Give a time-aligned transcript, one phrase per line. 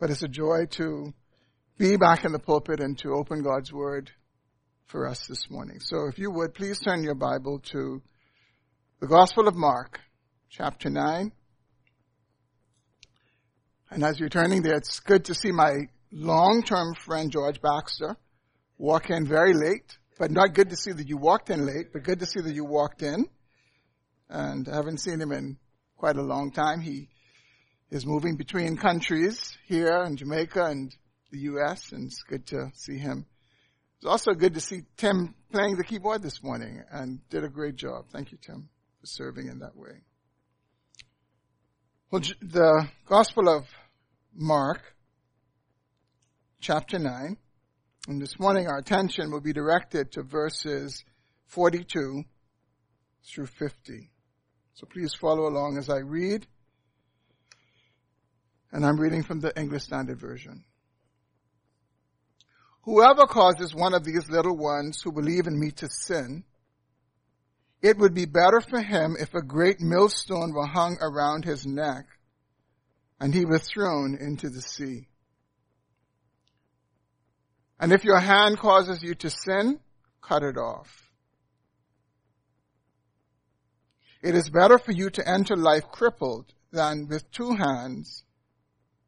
[0.00, 1.12] but it's a joy to
[1.76, 4.10] be back in the pulpit and to open God's Word
[4.86, 5.78] for us this morning.
[5.80, 8.00] So if you would, please turn your Bible to
[8.98, 10.00] the Gospel of Mark,
[10.48, 11.30] chapter 9.
[13.90, 15.72] And as you're turning there, it's good to see my
[16.10, 18.16] long-term friend George Baxter
[18.78, 22.04] walk in very late, but not good to see that you walked in late, but
[22.04, 23.26] good to see that you walked in.
[24.30, 25.58] And I haven't seen him in
[25.96, 26.80] quite a long time.
[26.80, 27.08] He
[27.90, 30.94] is moving between countries here in Jamaica and
[31.32, 31.92] the U.S.
[31.92, 33.26] and it's good to see him.
[33.98, 37.76] It's also good to see Tim playing the keyboard this morning and did a great
[37.76, 38.06] job.
[38.12, 38.68] Thank you, Tim,
[39.00, 40.02] for serving in that way.
[42.10, 43.66] Well, the Gospel of
[44.34, 44.82] Mark,
[46.60, 47.36] chapter 9,
[48.08, 51.04] and this morning our attention will be directed to verses
[51.46, 52.24] 42
[53.24, 54.10] through 50.
[54.74, 56.46] So please follow along as I read.
[58.72, 60.64] And I'm reading from the English Standard Version.
[62.82, 66.44] Whoever causes one of these little ones who believe in me to sin,
[67.82, 72.06] it would be better for him if a great millstone were hung around his neck
[73.20, 75.08] and he was thrown into the sea.
[77.78, 79.80] And if your hand causes you to sin,
[80.22, 81.10] cut it off.
[84.22, 88.24] It is better for you to enter life crippled than with two hands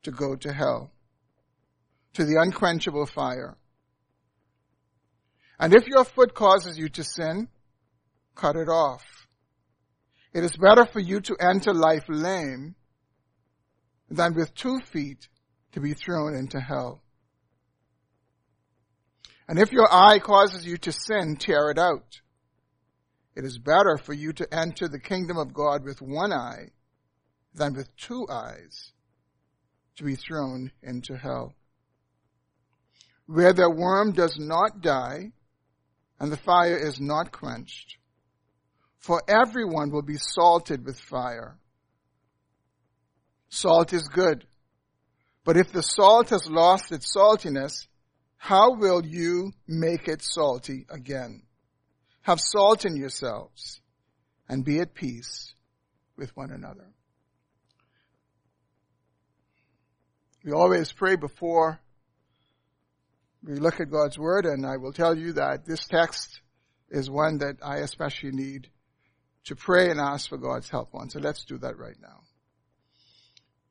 [0.03, 0.91] to go to hell,
[2.15, 3.57] to the unquenchable fire.
[5.59, 7.49] And if your foot causes you to sin,
[8.35, 9.05] cut it off.
[10.33, 12.75] It is better for you to enter life lame
[14.11, 15.29] than with two feet
[15.73, 17.03] to be thrown into hell.
[19.49, 22.21] And if your eye causes you to sin, tear it out.
[23.35, 26.71] It is better for you to enter the kingdom of God with one eye
[27.55, 28.93] than with two eyes
[29.97, 31.55] to be thrown into hell.
[33.27, 35.33] Where the worm does not die
[36.19, 37.97] and the fire is not quenched.
[38.99, 41.59] For everyone will be salted with fire.
[43.49, 44.47] Salt is good.
[45.45, 47.87] But if the salt has lost its saltiness,
[48.37, 51.43] how will you make it salty again?
[52.23, 53.81] Have salt in yourselves
[54.49, 55.55] and be at peace
[56.17, 56.87] with one another.
[60.45, 61.79] We always pray before
[63.45, 66.41] we look at God's Word and I will tell you that this text
[66.91, 68.69] is one that I especially need
[69.45, 71.11] to pray and ask for God's help on.
[71.11, 72.21] So let's do that right now.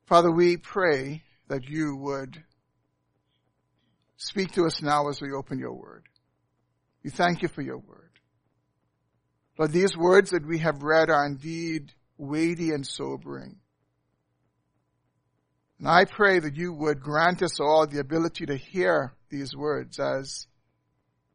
[0.06, 2.42] Father, we pray that you would
[4.18, 6.04] speak to us now as we open your Word.
[7.04, 8.12] We thank you for your Word.
[9.58, 13.61] Lord, these words that we have read are indeed weighty and sobering.
[15.82, 20.00] And I pray that you would grant us all the ability to hear these words
[20.00, 20.46] as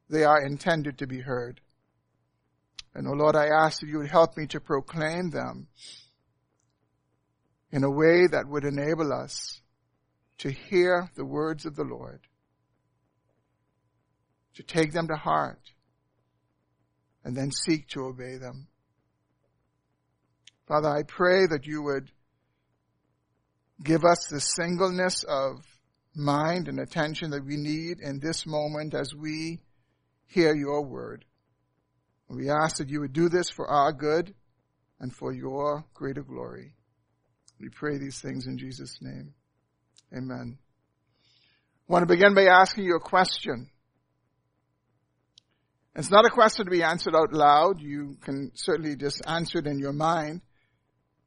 [0.08, 1.60] they are intended to be heard.
[2.94, 5.66] And, oh Lord, I ask that you would help me to proclaim them
[7.72, 9.60] in a way that would enable us
[10.38, 12.20] to hear the words of the Lord,
[14.54, 15.72] to take them to heart,
[17.24, 18.68] and then seek to obey them.
[20.68, 22.12] Father, I pray that you would
[23.82, 25.64] give us the singleness of
[26.14, 29.60] mind and attention that we need in this moment as we
[30.26, 31.24] hear your word.
[32.28, 34.34] We ask that you would do this for our good
[34.98, 36.74] and for your greater glory.
[37.60, 39.34] We pray these things in Jesus' name.
[40.14, 40.58] Amen.
[41.88, 43.70] I want to begin by asking you a question.
[45.94, 47.80] It's not a question to be answered out loud.
[47.80, 50.42] You can certainly just answer it in your mind.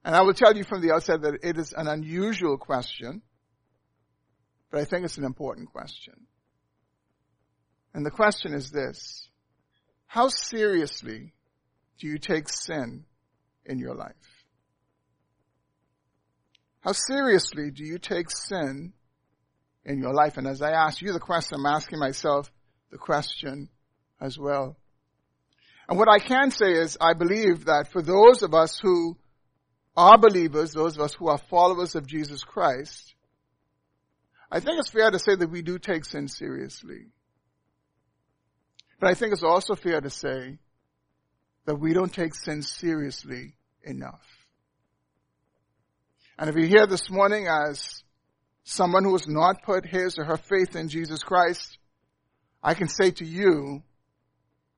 [0.09, 3.21] And I will tell you from the outset that it is an unusual question,
[4.71, 6.15] but I think it's an important question.
[7.93, 9.29] And the question is this.
[10.07, 11.35] How seriously
[11.99, 13.05] do you take sin
[13.67, 14.15] in your life?
[16.79, 18.93] How seriously do you take sin
[19.85, 20.37] in your life?
[20.37, 22.51] And as I ask you the question, I'm asking myself
[22.89, 23.69] the question
[24.19, 24.75] as well.
[25.87, 29.15] And what I can say is I believe that for those of us who
[29.95, 33.13] are believers, those of us who are followers of Jesus Christ,
[34.51, 37.07] I think it's fair to say that we do take sin seriously.
[38.99, 40.57] But I think it's also fair to say
[41.65, 43.53] that we don't take sin seriously
[43.83, 44.25] enough.
[46.37, 48.03] And if you're here this morning as
[48.63, 51.77] someone who has not put his or her faith in Jesus Christ,
[52.63, 53.83] I can say to you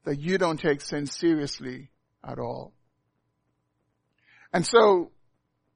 [0.03, 1.89] that you don't take sin seriously
[2.27, 2.73] at all.
[4.53, 5.11] And so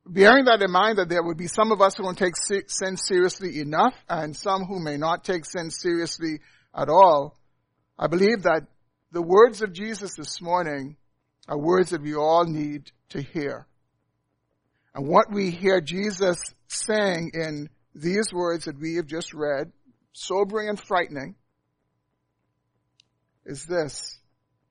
[0.05, 2.35] bearing that in mind that there would be some of us who won't take
[2.67, 6.39] sin seriously enough and some who may not take sin seriously
[6.73, 7.37] at all,
[7.97, 8.67] I believe that
[9.11, 10.97] the words of Jesus this morning
[11.47, 13.65] are words that we all need to hear.
[14.93, 16.37] And what we hear Jesus
[16.67, 19.71] saying in these words that we have just read,
[20.13, 21.35] sobering and frightening,
[23.45, 24.19] is this.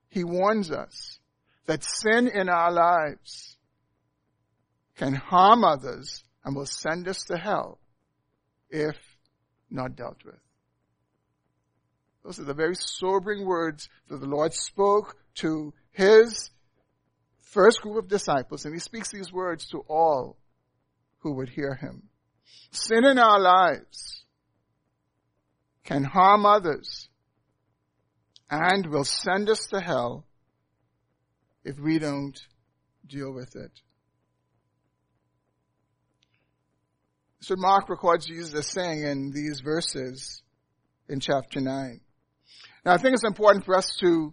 [0.09, 1.19] He warns us
[1.67, 3.54] that sin in our lives
[4.97, 7.79] can harm others and will send us to hell
[8.71, 8.97] if
[9.71, 10.39] not dealt with.
[12.25, 16.51] Those are the very sobering words that the Lord spoke to his
[17.41, 20.37] first group of disciples, and he speaks these words to all
[21.19, 22.05] who would hear him.
[22.71, 24.25] Sin in our lives
[25.85, 27.09] can harm others
[28.51, 30.25] and will send us to hell
[31.63, 32.39] if we don't
[33.07, 33.81] deal with it.
[37.45, 40.43] So Mark records Jesus as saying in these verses
[41.11, 42.01] in chapter 9.
[42.87, 44.33] Now I think it's important for us to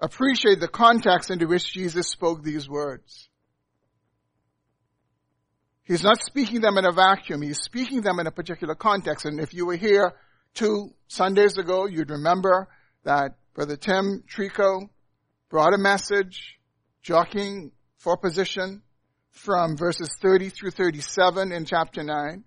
[0.00, 3.28] appreciate the context into which Jesus spoke these words.
[5.82, 7.42] He's not speaking them in a vacuum.
[7.42, 9.26] He's speaking them in a particular context.
[9.26, 10.14] And if you were here
[10.54, 12.68] two Sundays ago, you'd remember
[13.04, 14.88] that Brother Tim Trico
[15.50, 16.58] brought a message
[17.02, 18.80] jockeying for position
[19.32, 22.44] from verses 30 through 37 in chapter 9,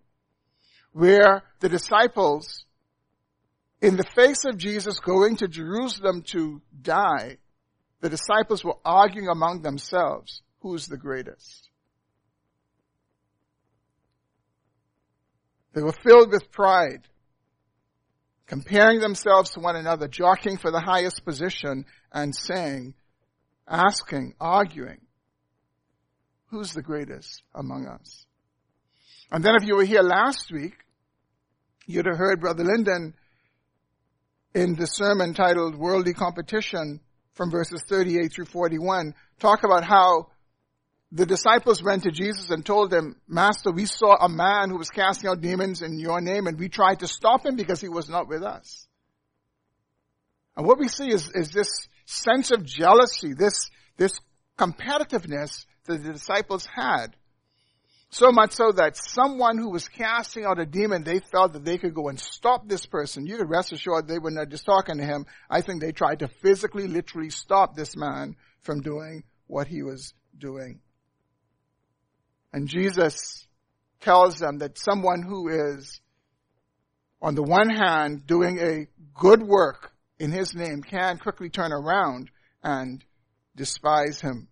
[0.94, 2.66] where the disciples,
[3.82, 7.38] in the face of Jesus going to Jerusalem to die,
[8.02, 11.70] the disciples were arguing among themselves, who's the greatest?
[15.74, 17.02] They were filled with pride
[18.48, 22.94] comparing themselves to one another, jockeying for the highest position, and saying,
[23.68, 25.02] asking, arguing,
[26.56, 28.26] who's the greatest among us?
[29.30, 30.76] And then if you were here last week,
[31.86, 33.14] you'd have heard Brother Linden
[34.54, 37.02] in the sermon titled Worldly Competition
[37.34, 40.28] from verses 38 through 41 talk about how
[41.12, 44.90] the disciples went to Jesus and told him, Master, we saw a man who was
[44.90, 48.08] casting out demons in your name and we tried to stop him because he was
[48.08, 48.88] not with us.
[50.56, 54.14] And what we see is, is this sense of jealousy, this, this
[54.58, 57.16] competitiveness that the disciples had.
[58.10, 61.78] So much so that someone who was casting out a demon, they felt that they
[61.78, 63.26] could go and stop this person.
[63.26, 65.26] You could rest assured they were not just talking to him.
[65.50, 70.14] I think they tried to physically, literally stop this man from doing what he was
[70.38, 70.80] doing.
[72.54, 73.46] And Jesus
[74.00, 76.00] tells them that someone who is,
[77.22, 82.32] on the one hand, doing a good work in his name can quickly turn around
[82.64, 83.04] and
[83.56, 84.48] despise him.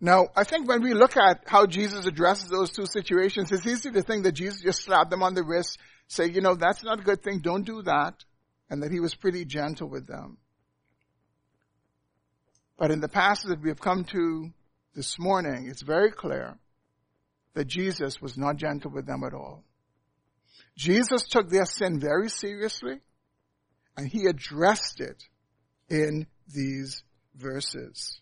[0.00, 3.90] Now, I think when we look at how Jesus addresses those two situations, it's easy
[3.90, 7.00] to think that Jesus just slapped them on the wrist, say, you know, that's not
[7.00, 8.24] a good thing, don't do that,
[8.68, 10.36] and that he was pretty gentle with them.
[12.78, 14.50] But in the passage that we have come to
[14.94, 16.58] this morning, it's very clear
[17.54, 19.64] that Jesus was not gentle with them at all.
[20.76, 23.00] Jesus took their sin very seriously
[23.96, 25.22] and he addressed it
[25.88, 27.02] in these
[27.34, 28.20] verses.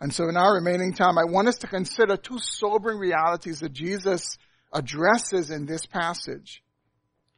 [0.00, 3.72] And so in our remaining time, I want us to consider two sobering realities that
[3.72, 4.36] Jesus
[4.72, 6.62] addresses in this passage.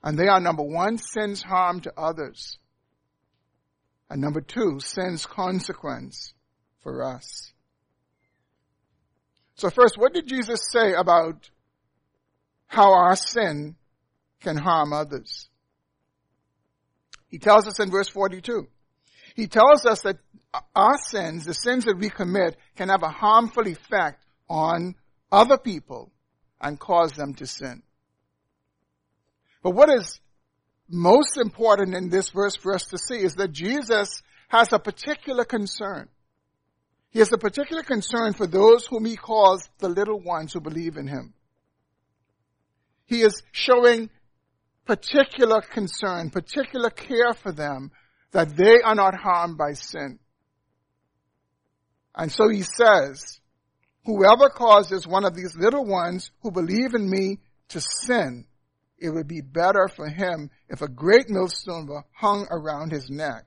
[0.02, 2.59] And they are number one, sin's harm to others.
[4.09, 6.33] And number two, sin's consequence
[6.83, 7.52] for us.
[9.57, 11.50] So first, what did Jesus say about
[12.66, 13.76] how our sin
[14.40, 15.49] can harm others?
[17.28, 18.69] He tells us in verse 42.
[19.37, 20.16] He tells us that
[20.75, 24.97] our sins, the sins that we commit, can have a harmful effect on
[25.31, 26.11] other people
[26.61, 27.85] and cause them to sin.
[29.62, 30.19] But what is
[30.88, 35.45] most important in this verse for us to see is that Jesus has a particular
[35.45, 36.09] concern
[37.16, 40.99] he has a particular concern for those whom he calls the little ones who believe
[40.99, 41.33] in him.
[43.07, 44.11] He is showing
[44.85, 47.90] particular concern, particular care for them
[48.33, 50.18] that they are not harmed by sin.
[52.14, 53.40] And so he says,
[54.04, 58.47] whoever causes one of these little ones who believe in me to sin,
[58.99, 63.45] it would be better for him if a great millstone were hung around his neck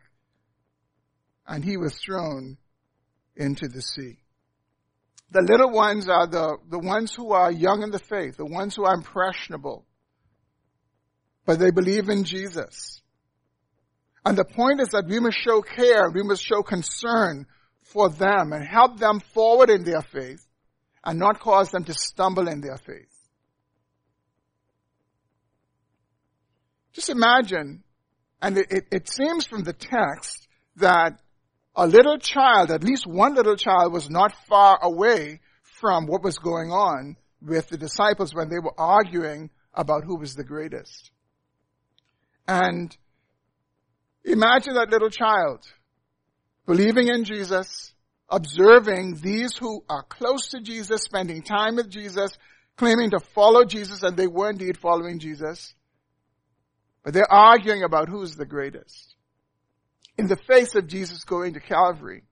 [1.50, 2.58] and he was thrown
[3.36, 4.18] into the sea.
[5.32, 8.76] The little ones are the, the ones who are young in the faith, the ones
[8.76, 9.86] who are impressionable,
[11.46, 12.99] but they believe in Jesus.
[14.30, 17.48] And the point is that we must show care, we must show concern
[17.82, 20.46] for them and help them forward in their faith
[21.04, 23.12] and not cause them to stumble in their faith.
[26.94, 27.84] Just imagine,
[28.40, 31.20] and it, it, it seems from the text that
[31.76, 36.38] a little child, at least one little child was not far away from what was
[36.38, 41.10] going on with the disciples when they were arguing about who was the greatest.
[42.48, 42.96] And
[44.24, 45.66] imagine that little child
[46.66, 47.94] believing in Jesus,
[48.30, 52.38] observing these who are close to Jesus, spending time with Jesus,
[52.78, 55.74] claiming to follow Jesus, and they were indeed following Jesus.
[57.04, 59.16] But they're arguing about who's the greatest.
[60.18, 62.24] In the face of Jesus going to Calvary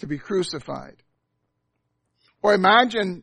[0.00, 0.96] to be crucified.
[2.42, 3.22] Or imagine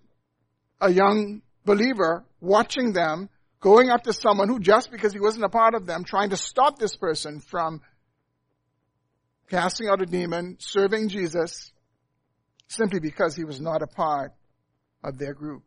[0.80, 5.50] a young believer watching them going up to someone who just because he wasn't a
[5.50, 7.82] part of them, trying to stop this person from
[9.50, 11.72] casting out a demon, serving Jesus,
[12.68, 14.34] simply because he was not a part
[15.04, 15.64] of their group.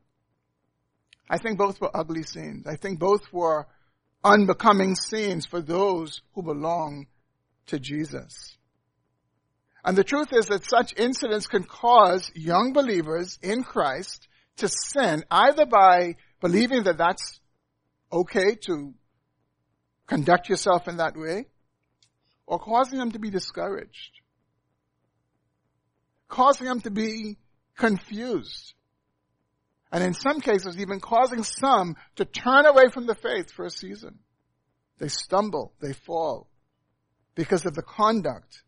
[1.28, 2.66] I think both were ugly scenes.
[2.66, 3.66] I think both were
[4.24, 7.06] unbecoming scenes for those who belong
[7.66, 8.56] to Jesus.
[9.84, 15.24] And the truth is that such incidents can cause young believers in Christ to sin
[15.30, 17.40] either by believing that that's
[18.12, 18.94] okay to
[20.06, 21.46] conduct yourself in that way
[22.46, 24.20] or causing them to be discouraged,
[26.28, 27.38] causing them to be
[27.76, 28.74] confused,
[29.90, 33.70] and in some cases even causing some to turn away from the faith for a
[33.70, 34.18] season.
[34.98, 36.48] They stumble, they fall
[37.34, 38.62] because of the conduct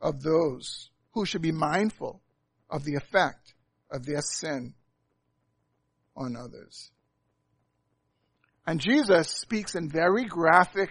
[0.00, 2.22] of those who should be mindful
[2.70, 3.54] of the effect
[3.90, 4.74] of their sin
[6.16, 6.90] on others.
[8.66, 10.90] And Jesus speaks in very graphic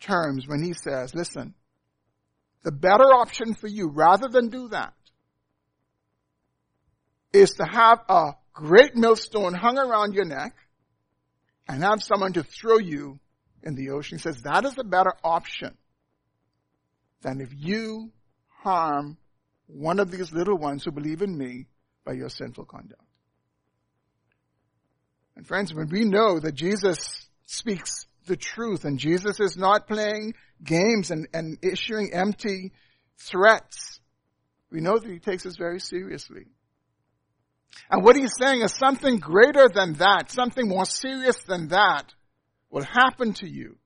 [0.00, 1.54] terms when he says, listen,
[2.64, 4.94] the better option for you, rather than do that,
[7.32, 10.54] is to have a great millstone hung around your neck
[11.68, 13.18] and have someone to throw you
[13.62, 14.18] in the ocean.
[14.18, 15.76] He says that is a better option
[17.22, 18.10] than if you
[18.48, 19.16] harm
[19.66, 21.66] one of these little ones who believe in me
[22.04, 23.01] by your sinful conduct.
[25.36, 30.34] And friends, when we know that Jesus speaks the truth and Jesus is not playing
[30.62, 32.72] games and, and issuing empty
[33.18, 34.00] threats,
[34.70, 36.46] we know that he takes us very seriously.
[37.90, 42.12] And what he's saying is something greater than that, something more serious than that
[42.70, 43.76] will happen to you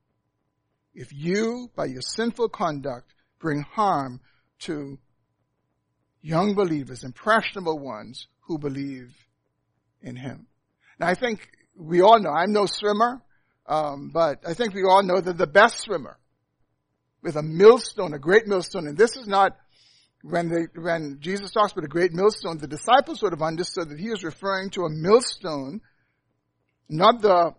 [0.97, 4.19] if you, by your sinful conduct, bring harm
[4.59, 4.97] to
[6.21, 9.15] young believers, impressionable ones who believe
[10.01, 10.47] in him.
[10.99, 13.21] Now I think we all know, I'm no swimmer,
[13.67, 16.17] um, but I think we all know that the best swimmer
[17.21, 19.55] with a millstone, a great millstone, and this is not
[20.23, 23.99] when they, when Jesus talks about a great millstone, the disciples would have understood that
[23.99, 25.81] he is referring to a millstone,
[26.89, 27.53] not the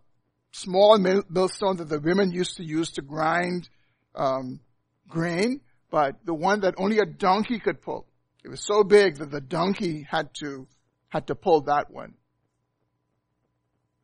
[0.50, 3.68] small millstone that the women used to use to grind
[4.14, 4.61] um,
[5.09, 8.07] grain, but the one that only a donkey could pull.
[8.45, 10.66] It was so big that the donkey had to
[11.11, 12.14] had to pull that one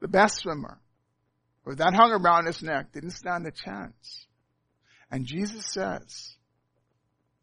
[0.01, 0.81] the best swimmer,
[1.65, 4.27] with that hung around his neck, didn't stand a chance.
[5.11, 6.37] And Jesus says,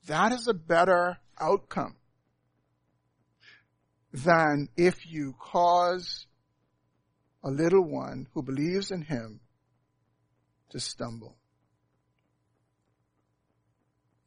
[0.07, 1.95] that is a better outcome
[4.13, 6.25] than if you cause
[7.43, 9.39] a little one who believes in him
[10.69, 11.37] to stumble.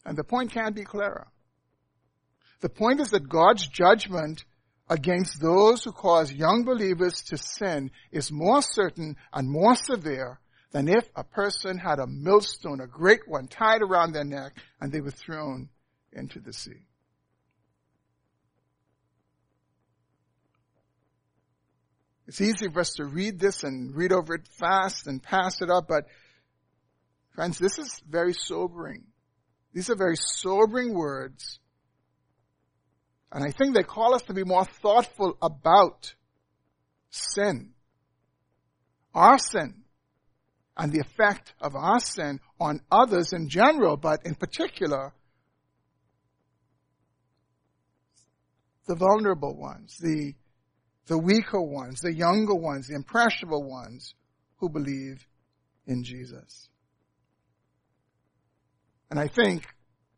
[0.04, 1.28] And the point can't be clearer.
[2.60, 4.44] The point is that God's judgment
[4.88, 10.38] against those who cause young believers to sin is more certain and more severe
[10.72, 14.92] than if a person had a millstone, a great one, tied around their neck and
[14.92, 15.68] they were thrown
[16.12, 16.86] into the sea.
[22.26, 25.70] It's easy for us to read this and read over it fast and pass it
[25.70, 26.06] up, but
[27.34, 29.04] friends, this is very sobering.
[29.72, 31.58] These are very sobering words
[33.34, 36.14] and I think they call us to be more thoughtful about
[37.10, 37.72] sin.
[39.12, 39.82] Our sin.
[40.76, 45.12] And the effect of our sin on others in general, but in particular,
[48.86, 50.34] the vulnerable ones, the,
[51.06, 54.14] the weaker ones, the younger ones, the impressionable ones
[54.58, 55.26] who believe
[55.88, 56.68] in Jesus.
[59.10, 59.64] And I think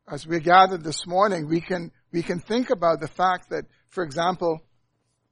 [0.07, 4.05] as we gathered this morning, we can we can think about the fact that, for
[4.05, 4.61] example,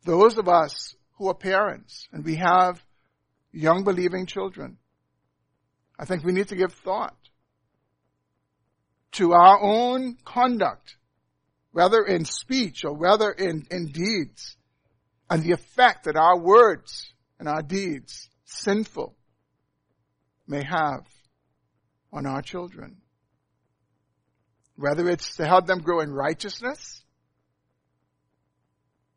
[0.04, 2.84] those of us who are parents and we have
[3.52, 4.78] young believing children,
[5.98, 7.16] I think we need to give thought
[9.12, 10.96] to our own conduct,
[11.70, 14.56] whether in speech or whether in, in deeds,
[15.30, 19.14] and the effect that our words and our deeds, sinful,
[20.46, 21.06] may have
[22.12, 22.96] on our children.
[24.76, 27.02] Whether it's to help them grow in righteousness,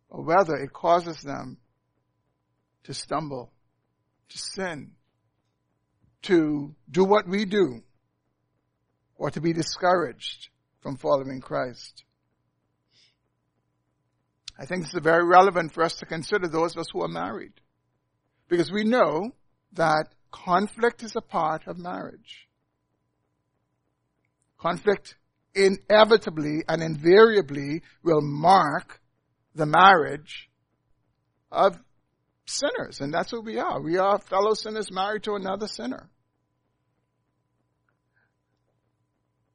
[0.10, 1.58] or whether it causes them
[2.84, 3.52] to stumble,
[4.30, 4.92] to sin,
[6.24, 7.82] to do what we do,
[9.16, 10.50] or to be discouraged
[10.82, 12.04] from following Christ.
[14.60, 17.08] I think this is very relevant for us to consider those of us who are
[17.08, 17.54] married.
[18.48, 19.32] Because we know
[19.74, 22.48] that conflict is a part of marriage.
[24.58, 25.16] Conflict
[25.58, 29.02] inevitably and invariably will mark
[29.56, 30.50] the marriage
[31.52, 31.78] of
[32.46, 33.02] sinners.
[33.02, 33.82] And that's what we are.
[33.82, 36.10] We are fellow sinners married to another sinner.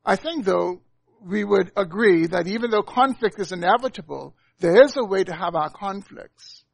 [0.04, 0.82] I think though,
[1.24, 5.54] we would agree that even though conflict is inevitable, there is a way to have
[5.54, 6.64] our conflicts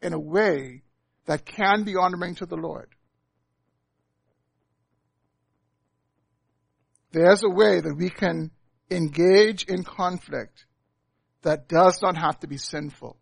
[0.00, 0.82] in a way
[1.26, 2.88] that can be honoring to the Lord.
[7.10, 8.50] There's a way that we can
[8.90, 10.66] engage in conflict
[11.42, 13.16] that does not have to be sinful.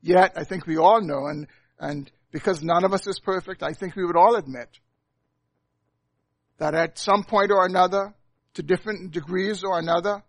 [0.00, 1.46] Yet, I think we all know, and,
[1.78, 4.68] and because none of us is perfect, I think we would all admit
[6.58, 8.14] that at some point or another,
[8.54, 10.22] to different degrees or another,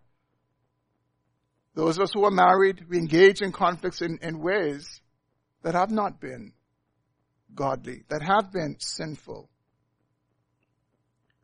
[1.75, 5.01] those of us who are married, we engage in conflicts in, in ways
[5.63, 6.53] that have not been
[7.55, 9.49] godly, that have been sinful.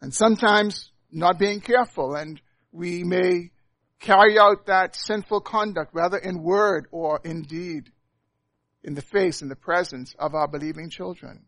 [0.01, 2.39] And sometimes not being careful and
[2.71, 3.51] we may
[3.99, 7.91] carry out that sinful conduct, whether in word or in deed,
[8.83, 11.45] in the face, in the presence of our believing children.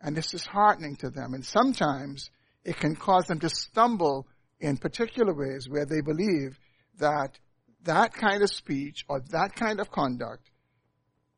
[0.00, 1.34] And this is heartening to them.
[1.34, 2.30] And sometimes
[2.64, 4.26] it can cause them to stumble
[4.60, 6.58] in particular ways where they believe
[6.98, 7.38] that
[7.84, 10.50] that kind of speech or that kind of conduct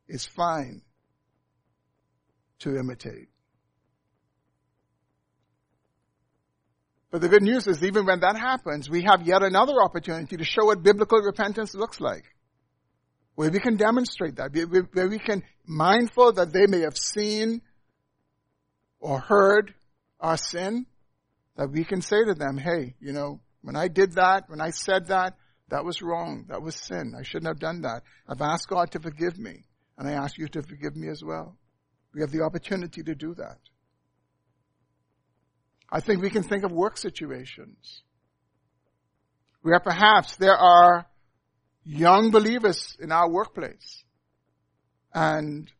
[0.07, 0.81] is fine
[2.59, 3.29] to imitate.
[7.13, 10.43] But the good news is even when that happens, we have yet another opportunity to
[10.43, 12.23] show what biblical repentance looks like.
[13.35, 17.61] Where we can demonstrate that, where we can, mindful that they may have seen
[18.99, 19.75] or heard
[20.19, 20.87] our sin,
[21.55, 24.71] that we can say to them, hey, you know, when I did that, when I
[24.71, 25.35] said that,
[25.69, 26.45] that was wrong.
[26.49, 27.13] That was sin.
[27.15, 28.01] I shouldn't have done that.
[28.27, 29.65] I've asked God to forgive me,
[29.99, 31.59] and I ask you to forgive me as well.
[32.11, 33.59] We have the opportunity to do that.
[35.93, 38.01] I think we can think of work situations
[39.61, 41.05] where perhaps there are
[41.85, 44.03] young believers in our workplace
[45.13, 45.71] and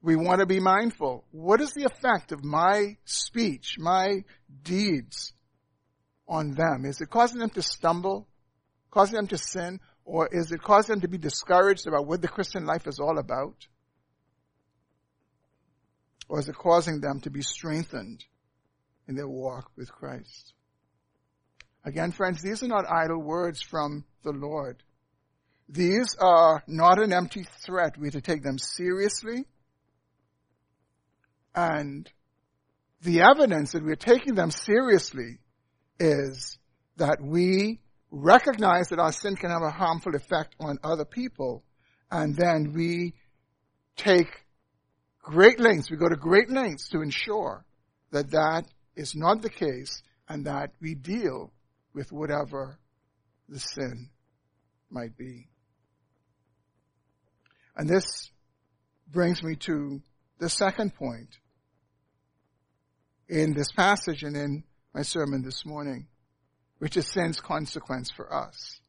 [0.00, 1.26] we want to be mindful.
[1.32, 4.24] What is the effect of my speech, my
[4.62, 5.34] deeds
[6.26, 6.86] on them?
[6.86, 8.26] Is it causing them to stumble,
[8.90, 12.28] causing them to sin, or is it causing them to be discouraged about what the
[12.28, 13.66] Christian life is all about?
[16.26, 18.24] Or is it causing them to be strengthened
[19.10, 20.54] in their walk with Christ.
[21.84, 24.84] Again, friends, these are not idle words from the Lord.
[25.68, 27.98] These are not an empty threat.
[27.98, 29.46] We are to take them seriously.
[31.56, 32.08] And
[33.02, 35.38] the evidence that we're taking them seriously
[35.98, 36.56] is
[36.96, 37.80] that we
[38.12, 41.64] recognize that our sin can have a harmful effect on other people.
[42.12, 43.14] And then we
[43.96, 44.28] take
[45.20, 47.64] great lengths, we go to great lengths to ensure
[48.12, 51.52] that that is not the case and that we deal
[51.94, 52.78] with whatever
[53.48, 54.10] the sin
[54.90, 55.48] might be.
[57.76, 58.30] And this
[59.10, 60.00] brings me to
[60.38, 61.38] the second point
[63.28, 66.06] in this passage and in my sermon this morning,
[66.78, 68.80] which is sin's consequence for us.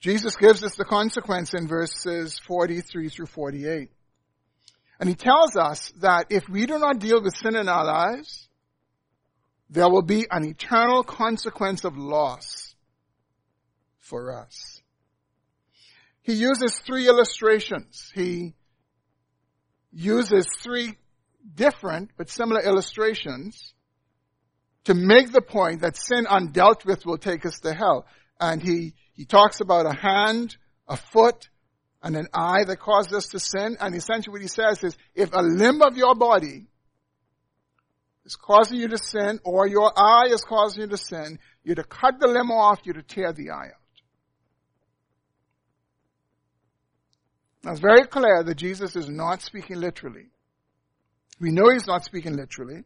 [0.00, 3.90] Jesus gives us the consequence in verses 43 through 48.
[5.02, 8.48] And he tells us that if we do not deal with sin in our lives,
[9.68, 12.76] there will be an eternal consequence of loss
[13.98, 14.80] for us.
[16.22, 18.12] He uses three illustrations.
[18.14, 18.54] He
[19.90, 20.96] uses three
[21.52, 23.74] different but similar illustrations
[24.84, 28.06] to make the point that sin undealt with will take us to hell.
[28.38, 31.48] And he, he talks about a hand, a foot,
[32.02, 33.76] and an eye that causes us to sin.
[33.80, 36.66] And essentially what he says is, if a limb of your body
[38.24, 41.84] is causing you to sin, or your eye is causing you to sin, you're to
[41.84, 43.82] cut the limb off, you're to tear the eye out.
[47.64, 50.26] Now it's very clear that Jesus is not speaking literally.
[51.40, 52.84] We know he's not speaking literally.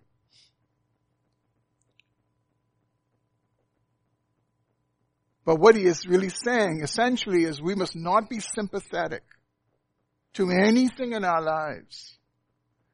[5.47, 9.23] But what he is really saying essentially is we must not be sympathetic
[10.35, 12.19] to anything in our lives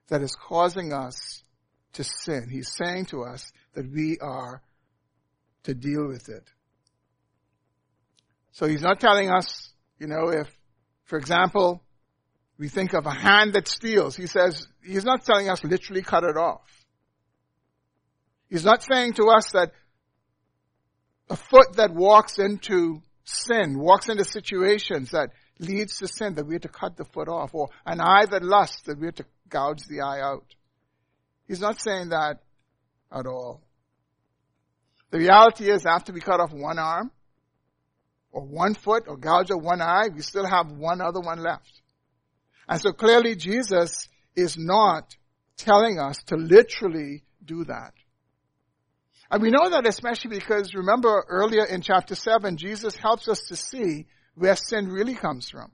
[0.08, 1.42] that is causing us
[1.94, 2.48] to sin.
[2.50, 4.62] He's saying to us that we are
[5.64, 6.44] to deal with it.
[8.52, 10.54] So he's not telling us, you know, if,
[11.04, 11.82] for example,
[12.58, 14.14] we think of a hand that steals.
[14.14, 16.68] He says, he's not telling us literally cut it off.
[18.50, 19.72] He's not saying to us that
[21.32, 26.54] a foot that walks into sin, walks into situations that leads to sin, that we
[26.54, 29.24] have to cut the foot off, or an eye that lusts, that we have to
[29.48, 30.44] gouge the eye out.
[31.48, 32.40] He's not saying that
[33.10, 33.62] at all.
[35.10, 37.10] The reality is after we cut off one arm,
[38.30, 41.80] or one foot, or gouge out one eye, we still have one other one left.
[42.68, 45.16] And so clearly Jesus is not
[45.56, 47.94] telling us to literally do that.
[49.32, 53.56] And we know that especially because remember earlier in chapter 7, Jesus helps us to
[53.56, 55.72] see where sin really comes from.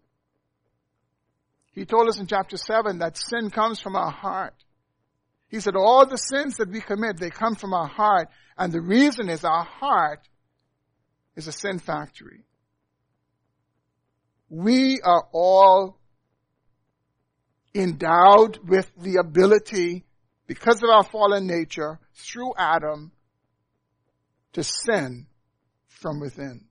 [1.73, 4.55] He told us in chapter 7 that sin comes from our heart.
[5.49, 8.29] He said all the sins that we commit, they come from our heart.
[8.57, 10.21] And the reason is our heart
[11.35, 12.45] is a sin factory.
[14.49, 15.99] We are all
[17.75, 20.05] endowed with the ability,
[20.47, 23.11] because of our fallen nature, through Adam,
[24.59, 25.27] to sin
[25.87, 26.65] from within.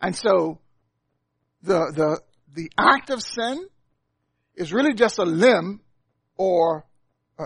[0.00, 0.60] And so,
[1.62, 2.20] the, the,
[2.54, 3.66] the act of sin
[4.56, 5.80] is really just a limb
[6.36, 6.86] or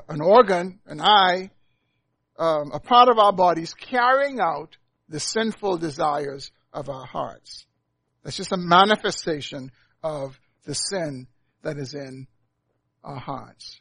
[0.09, 1.51] an organ, an eye,
[2.39, 4.77] um, a part of our bodies carrying out
[5.09, 7.67] the sinful desires of our hearts.
[8.23, 11.27] That's just a manifestation of the sin
[11.63, 12.29] that is in
[13.03, 13.81] our hearts.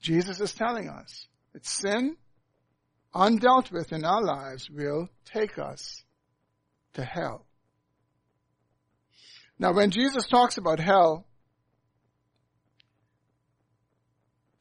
[0.00, 2.16] Jesus is telling us that sin,
[3.14, 6.02] undealt with in our lives, will take us
[6.94, 7.46] to hell.
[9.58, 11.26] Now when Jesus talks about hell,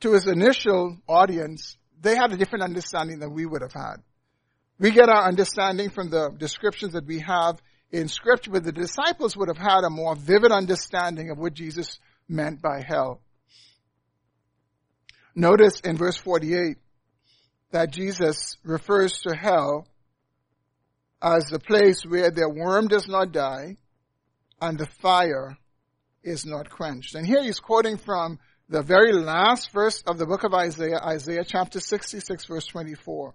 [0.01, 3.97] to his initial audience, they had a different understanding than we would have had.
[4.79, 9.35] We get our understanding from the descriptions that we have in scripture, but the disciples
[9.35, 13.21] would have had a more vivid understanding of what Jesus meant by hell.
[15.35, 16.77] Notice in verse 48
[17.71, 19.87] that Jesus refers to hell
[21.21, 23.77] as the place where the worm does not die
[24.61, 25.57] and the fire
[26.23, 27.15] is not quenched.
[27.15, 31.43] And here he's quoting from the very last verse of the book of Isaiah, Isaiah
[31.45, 33.33] chapter 66 verse 24.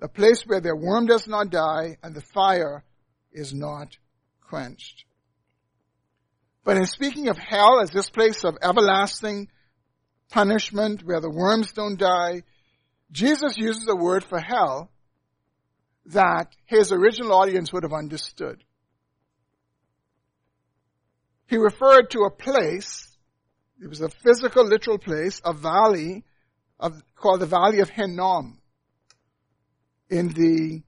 [0.00, 2.84] The place where the worm does not die and the fire
[3.32, 3.96] is not
[4.48, 5.04] quenched.
[6.64, 9.48] But in speaking of hell as this place of everlasting
[10.30, 12.42] punishment where the worms don't die,
[13.10, 14.90] Jesus uses a word for hell
[16.06, 18.64] that his original audience would have understood.
[21.46, 23.08] He referred to a place,
[23.82, 26.24] it was a physical, literal place, a valley
[26.78, 28.58] of, called the Valley of Hinnom.
[30.10, 30.82] In the,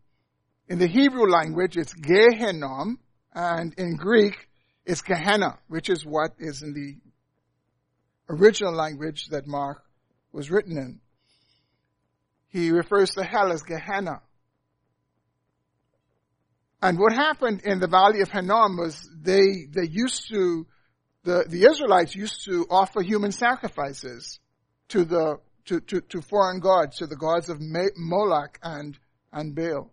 [0.68, 2.98] in the Hebrew language, it's Gehinnom,
[3.34, 4.34] and in Greek,
[4.84, 6.96] it's Gehenna, which is what is in the
[8.30, 9.82] original language that Mark
[10.32, 11.00] was written in.
[12.48, 14.22] He refers to hell as Gehenna.
[16.82, 20.66] And what happened in the Valley of Hinnom was they, they used to,
[21.24, 24.40] the, the Israelites used to offer human sacrifices
[24.88, 28.98] to the, to, to, to foreign gods, to the gods of Moloch and,
[29.32, 29.92] and Baal.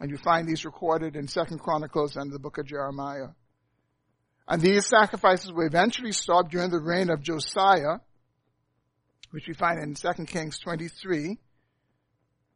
[0.00, 3.28] And you find these recorded in Second Chronicles and the book of Jeremiah.
[4.52, 8.00] And these sacrifices were eventually stopped during the reign of Josiah,
[9.30, 11.38] which we find in 2 Kings 23.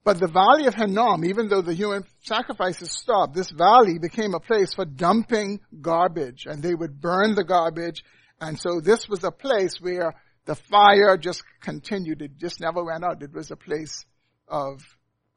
[0.04, 4.40] But the valley of Hinnom, even though the human sacrifices stopped, this valley became a
[4.40, 8.04] place for dumping garbage and they would burn the garbage.
[8.42, 10.12] And so this was a place where
[10.44, 12.20] the fire just continued.
[12.20, 13.22] It just never went out.
[13.22, 14.04] It was a place
[14.48, 14.82] of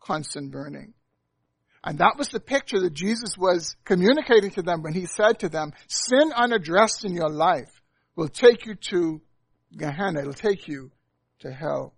[0.02, 0.94] constant burning.
[1.84, 5.50] And that was the picture that Jesus was communicating to them when he said to
[5.50, 7.82] them, sin unaddressed in your life
[8.16, 9.22] will take you to
[9.78, 10.22] Gehenna.
[10.22, 10.92] It'll take you
[11.40, 11.94] to hell.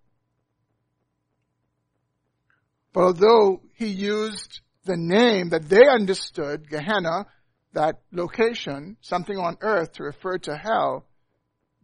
[2.92, 7.26] But although he used the name that they understood, Gehenna,
[7.72, 11.06] that location, something on earth to refer to hell,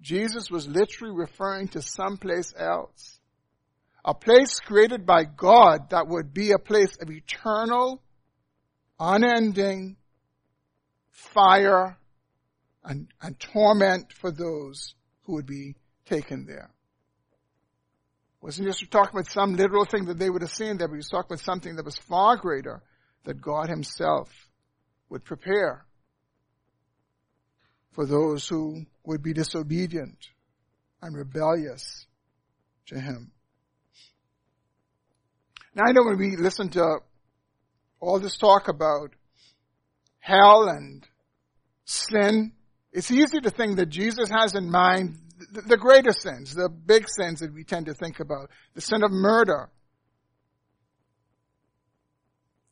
[0.01, 3.18] Jesus was literally referring to someplace else.
[4.05, 8.03] A place created by God that would be a place of eternal,
[8.99, 9.97] unending
[11.11, 11.99] fire
[12.85, 15.75] and, and torment for those who would be
[16.07, 16.71] taken there.
[18.41, 20.99] wasn't just talking about some literal thing that they would have seen there, but he
[20.99, 22.83] was talking about something that was far greater
[23.25, 24.31] that God himself
[25.11, 25.85] would prepare
[27.93, 30.29] for those who would be disobedient
[31.03, 32.07] and rebellious
[32.87, 33.33] to him.
[35.79, 36.99] Now I know when we listen to
[38.01, 39.13] all this talk about
[40.19, 41.07] hell and
[41.85, 42.51] sin,
[42.93, 45.19] it's easy to think that Jesus has in mind
[45.53, 49.13] the, greater sins, the big sins that we tend to think about, the sin of
[49.13, 49.71] murder,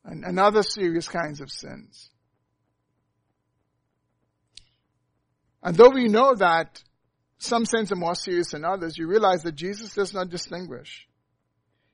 [0.03, 2.09] and, and other serious kinds of sins.
[5.63, 6.83] And though we know that
[7.37, 11.07] some sins are more serious than others, you realize that Jesus does not distinguish.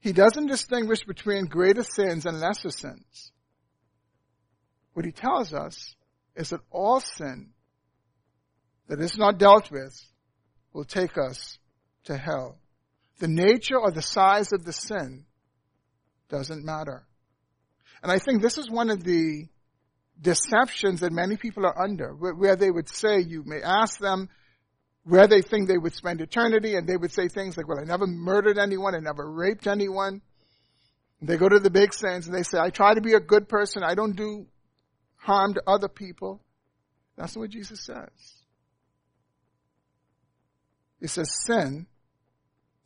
[0.04, 3.32] He doesn't distinguish between greater sins and lesser sins.
[4.92, 5.96] What he tells us
[6.36, 7.52] is that all sin
[8.90, 9.98] that is not dealt with
[10.74, 11.58] will take us
[12.04, 12.58] to hell.
[13.20, 15.24] The nature or the size of the sin
[16.28, 17.08] doesn't matter.
[18.02, 19.48] And I think this is one of the
[20.22, 24.28] deceptions that many people are under, where they would say, you may ask them
[25.04, 27.84] where they think they would spend eternity, and they would say things like, well, I
[27.84, 30.22] never murdered anyone, I never raped anyone.
[31.22, 33.48] They go to the big sins and they say, I try to be a good
[33.48, 34.46] person, I don't do
[35.18, 36.42] harm to other people.
[37.16, 38.10] That's what Jesus says.
[41.00, 41.88] He says sin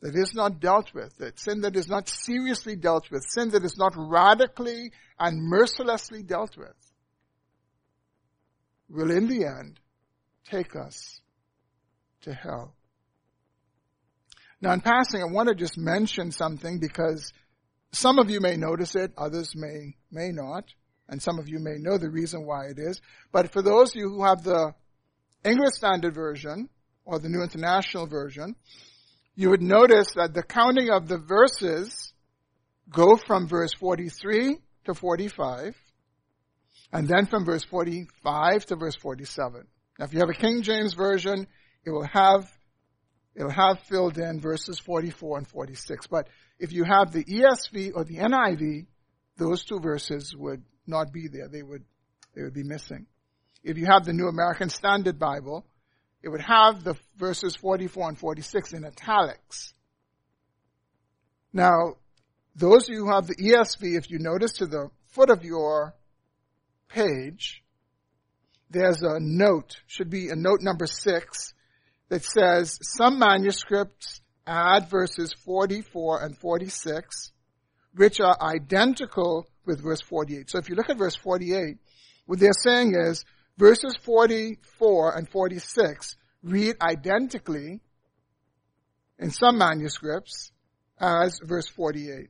[0.00, 3.64] that is not dealt with, that sin that is not seriously dealt with, sin that
[3.64, 6.74] is not radically and mercilessly dealt with,
[8.88, 9.80] will in the end
[10.48, 11.20] take us
[12.22, 12.74] to hell.
[14.60, 17.32] Now in passing, I want to just mention something because
[17.92, 20.64] some of you may notice it, others may, may not
[21.08, 23.00] and some of you may know the reason why it is.
[23.32, 24.74] But for those of you who have the
[25.44, 26.68] English Standard Version
[27.04, 28.54] or the New International Version,
[29.34, 32.12] you would notice that the counting of the verses
[32.90, 35.74] go from verse 43 to 45,
[36.92, 39.66] and then from verse 45 to verse 47.
[39.98, 41.46] Now if you have a King James Version,
[41.88, 42.46] it will have
[43.34, 46.06] it'll have filled in verses 44 and 46.
[46.08, 48.86] But if you have the ESV or the NIV,
[49.36, 51.48] those two verses would not be there.
[51.48, 51.84] They would,
[52.34, 53.06] they would be missing.
[53.62, 55.64] If you have the New American Standard Bible,
[56.22, 59.72] it would have the verses 44 and 46 in italics.
[61.52, 61.94] Now,
[62.56, 65.94] those of you who have the ESV, if you notice to the foot of your
[66.88, 67.62] page,
[68.68, 71.54] there's a note, should be a note number six,
[72.08, 77.32] that says some manuscripts add verses 44 and 46,
[77.94, 80.50] which are identical with verse 48.
[80.50, 81.76] So if you look at verse 48,
[82.26, 83.24] what they're saying is
[83.58, 87.80] verses 44 and 46 read identically
[89.18, 90.52] in some manuscripts
[91.00, 92.28] as verse 48,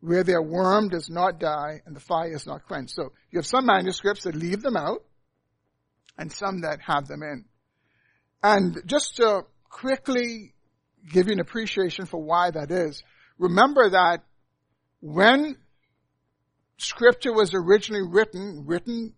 [0.00, 2.94] where their worm does not die and the fire is not quenched.
[2.94, 5.04] So you have some manuscripts that leave them out
[6.18, 7.44] and some that have them in.
[8.42, 10.54] And just to quickly
[11.10, 13.02] give you an appreciation for why that is,
[13.38, 14.22] remember that
[15.00, 15.56] when
[16.78, 19.14] scripture was originally written, written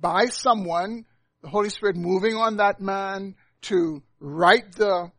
[0.00, 1.04] by someone,
[1.42, 5.10] the Holy Spirit moving on that man to write the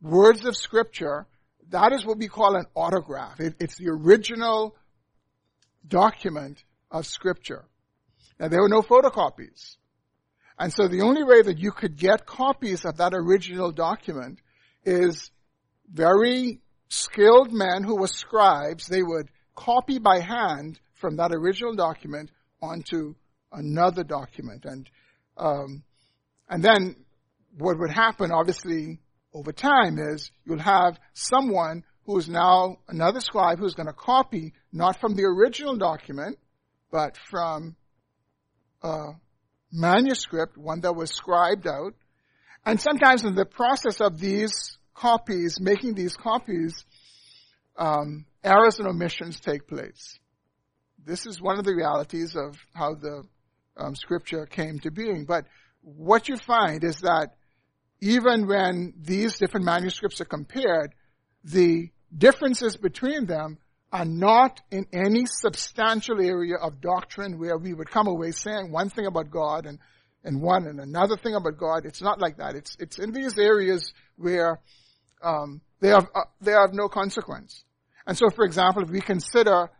[0.00, 1.26] words of scripture,
[1.70, 3.40] that is what we call an autograph.
[3.40, 4.76] It, it's the original
[5.86, 7.64] document of scripture.
[8.38, 9.76] Now there were no photocopies.
[10.60, 14.40] And so the only way that you could get copies of that original document
[14.84, 15.30] is
[15.90, 18.86] very skilled men who were scribes.
[18.86, 23.14] They would copy by hand from that original document onto
[23.50, 24.66] another document.
[24.66, 24.90] And,
[25.38, 25.82] um,
[26.46, 27.06] and then
[27.56, 28.98] what would happen, obviously,
[29.32, 34.52] over time is you'll have someone who is now another scribe who's going to copy
[34.74, 36.38] not from the original document,
[36.90, 37.76] but from
[38.82, 39.12] a
[39.72, 41.94] manuscript, one that was scribed out.
[42.64, 46.84] And sometimes in the process of these copies, making these copies,
[47.76, 50.18] um, errors and omissions take place.
[51.04, 53.22] This is one of the realities of how the
[53.76, 55.24] um, scripture came to being.
[55.24, 55.46] But
[55.80, 57.34] what you find is that
[58.00, 60.94] even when these different manuscripts are compared,
[61.44, 63.58] the differences between them
[63.92, 68.88] are not in any substantial area of doctrine where we would come away saying one
[68.88, 69.78] thing about God and,
[70.22, 71.84] and one and another thing about God.
[71.84, 72.54] It's not like that.
[72.54, 74.60] It's, it's in these areas where
[75.22, 77.64] um, they, have, uh, they have no consequence.
[78.06, 79.70] And so, for example, if we consider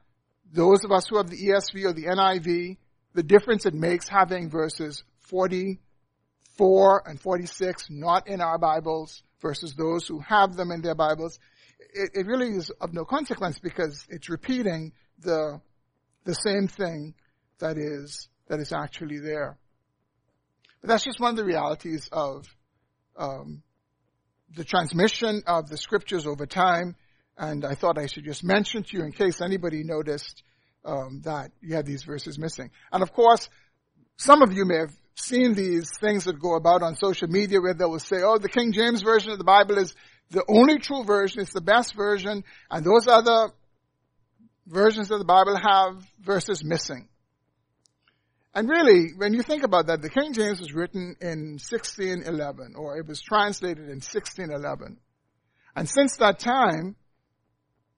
[0.52, 2.76] those of us who have the ESV or the NIV,
[3.14, 10.06] the difference it makes having verses 44 and 46 not in our Bibles versus those
[10.06, 11.38] who have them in their Bibles,
[11.94, 15.60] it, it really is of no consequence because it's repeating the,
[16.24, 17.14] the same thing
[17.58, 19.58] that is, that is actually there.
[20.80, 22.46] But that's just one of the realities of,
[23.16, 23.62] um,
[24.56, 26.96] the transmission of the scriptures over time.
[27.36, 30.42] And I thought I should just mention to you in case anybody noticed
[30.84, 32.70] um, that you had these verses missing.
[32.92, 33.48] And of course,
[34.16, 37.74] some of you may have seen these things that go about on social media where
[37.74, 39.94] they will say, oh, the King James Version of the Bible is
[40.30, 43.52] the only true version, it's the best version, and those other
[44.66, 47.08] versions of the Bible have verses missing.
[48.54, 52.98] And really, when you think about that, the King James was written in 1611, or
[52.98, 54.98] it was translated in 1611.
[55.76, 56.96] And since that time,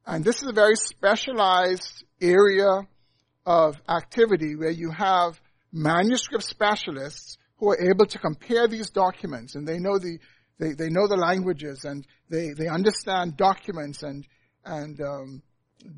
[0.06, 2.86] and this is a very specialized area
[3.46, 5.40] of activity where you have
[5.72, 10.18] manuscript specialists who are able to compare these documents and they know the
[10.58, 14.26] they, they know the languages and they, they understand documents and
[14.64, 15.42] and um,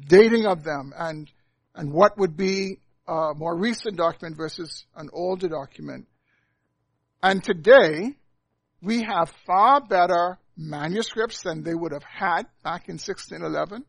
[0.06, 1.30] dating of them and
[1.74, 6.06] and what would be a more recent document versus an older document.
[7.22, 8.14] And today
[8.80, 13.84] we have far better manuscripts than they would have had back in 1611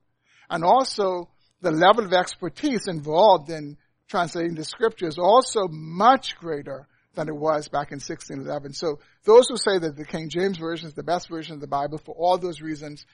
[0.50, 1.30] and also
[1.62, 7.68] the level of expertise involved in translating the scriptures also much greater than it was
[7.68, 8.74] back in 1611.
[8.74, 11.68] So those who say that the King James Version is the best version of the
[11.68, 13.06] Bible for all those reasons,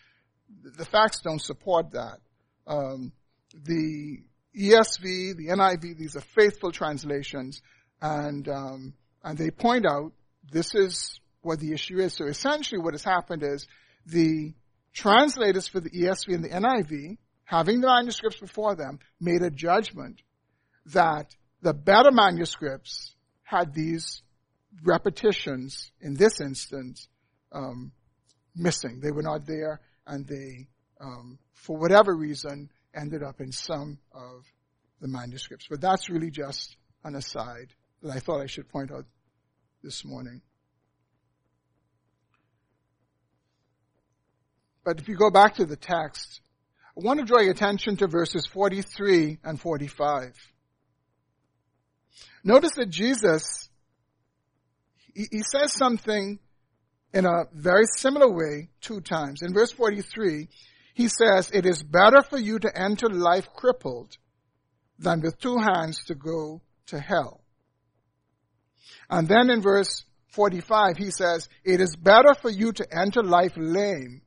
[0.64, 2.20] the facts don't support that.
[2.68, 3.14] Um,
[3.54, 4.20] the
[4.58, 7.62] ESV, the NIV, these are faithful translations,
[8.02, 10.12] and um, and they point out
[10.52, 12.14] this is what the issue is.
[12.14, 13.68] So essentially, what has happened is
[14.06, 14.54] the
[14.94, 20.22] translators for the ESV and the NIV, having the manuscripts before them, made a judgment
[20.88, 24.22] that the better manuscripts had these
[24.84, 27.08] repetitions, in this instance,
[27.52, 27.92] um,
[28.56, 29.00] missing.
[29.02, 30.68] They were not there, and they,
[31.00, 34.46] um, for whatever reason, ended up in some of
[35.00, 35.68] the manuscripts.
[35.70, 39.06] But that's really just an aside that I thought I should point out
[39.84, 40.42] this morning.
[44.84, 46.42] But if you go back to the text,
[46.98, 50.34] I want to draw your attention to verses 43 and 45.
[52.44, 53.70] Notice that Jesus,
[55.14, 56.40] he, he says something
[57.14, 59.42] in a very similar way two times.
[59.42, 60.48] In verse 43,
[60.94, 64.18] he says, it is better for you to enter life crippled
[65.00, 67.42] than with two hands to go to hell.
[69.10, 73.54] And then in verse 45, he says, it is better for you to enter life
[73.58, 74.22] lame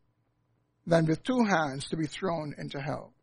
[0.87, 3.15] than with two hands to be thrown into hell.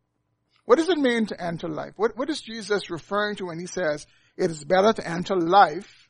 [0.64, 1.92] What does it mean to enter life?
[1.96, 6.08] What, what is Jesus referring to when he says it is better to enter life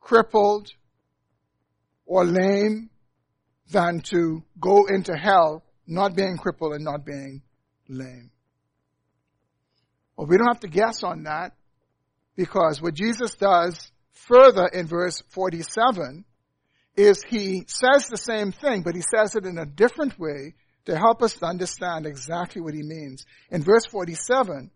[0.00, 0.72] crippled
[2.04, 2.90] or lame
[3.70, 7.42] than to go into hell not being crippled and not being
[7.88, 8.30] lame.
[10.16, 11.52] Well, we don't have to guess on that
[12.36, 16.24] because what Jesus does further in verse 47
[16.96, 20.54] is he says the same thing, but he says it in a different way
[20.86, 23.24] to help us to understand exactly what he means.
[23.50, 24.70] In verse 47,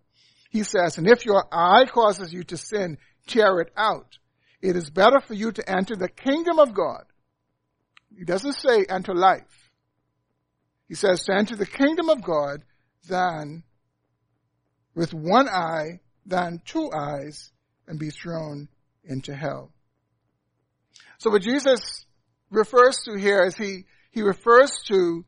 [0.55, 4.19] he says, and if your eye causes you to sin, tear it out.
[4.63, 7.03] It is better for you to enter the kingdom of God.
[8.17, 9.73] He doesn't say enter life.
[10.87, 12.63] He says to enter the kingdom of God
[13.09, 13.65] than
[14.95, 17.51] with one eye than two eyes
[17.89, 18.69] and be thrown
[19.03, 19.73] into hell.
[21.19, 22.07] So what Jesus
[22.53, 25.25] refers to here is he, he refers to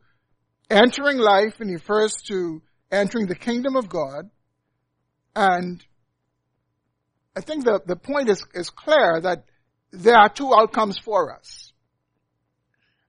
[0.70, 2.62] entering life and he refers to
[2.92, 4.30] entering the kingdom of God
[5.36, 5.84] and
[7.36, 9.44] I think the, the point is, is clear that
[9.92, 11.74] there are two outcomes for us.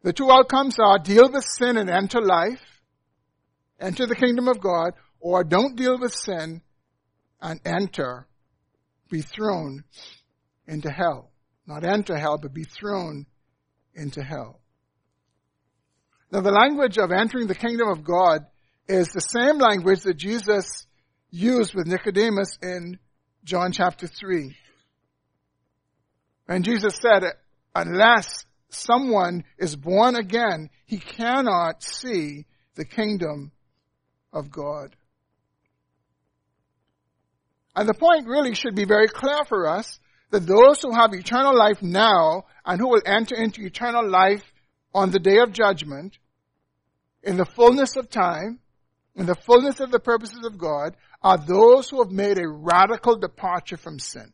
[0.03, 2.81] The two outcomes are deal with sin and enter life,
[3.79, 6.61] enter the kingdom of God, or don't deal with sin
[7.41, 8.27] and enter,
[9.09, 9.85] be thrown
[10.67, 11.31] into hell.
[11.65, 13.25] Not enter hell, but be thrown
[13.95, 14.59] into hell.
[16.29, 18.45] Now the language of entering the kingdom of God
[18.89, 20.86] is the same language that Jesus
[21.31, 22.99] used with Nicodemus in
[23.43, 24.55] John chapter 3.
[26.47, 27.23] And Jesus said,
[27.75, 33.51] unless someone is born again, he cannot see the kingdom
[34.31, 34.95] of God.
[37.75, 39.99] And the point really should be very clear for us
[40.31, 44.43] that those who have eternal life now and who will enter into eternal life
[44.93, 46.17] on the day of judgment,
[47.23, 48.59] in the fullness of time,
[49.15, 53.17] in the fullness of the purposes of God, are those who have made a radical
[53.17, 54.31] departure from sin.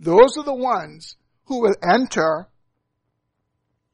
[0.00, 2.48] Those are the ones who will enter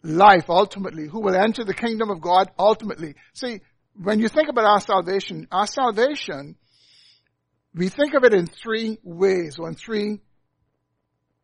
[0.03, 3.15] life ultimately, who will enter the kingdom of God ultimately.
[3.33, 3.61] See,
[3.95, 6.57] when you think about our salvation, our salvation,
[7.75, 10.21] we think of it in three ways or in three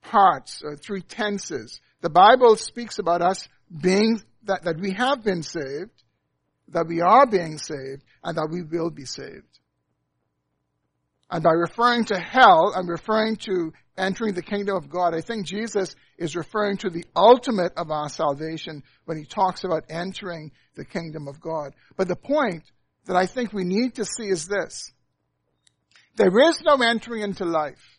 [0.02, 1.80] parts or three tenses.
[2.00, 3.48] The Bible speaks about us
[3.80, 5.90] being, that, that we have been saved,
[6.70, 9.58] that we are being saved, and that we will be saved.
[11.30, 15.14] And by referring to hell, I'm referring to entering the kingdom of God.
[15.14, 19.84] I think Jesus is referring to the ultimate of our salvation when he talks about
[19.88, 21.74] entering the kingdom of God.
[21.96, 22.64] But the point
[23.06, 24.90] that I think we need to see is this.
[26.16, 27.98] There is no entering into life.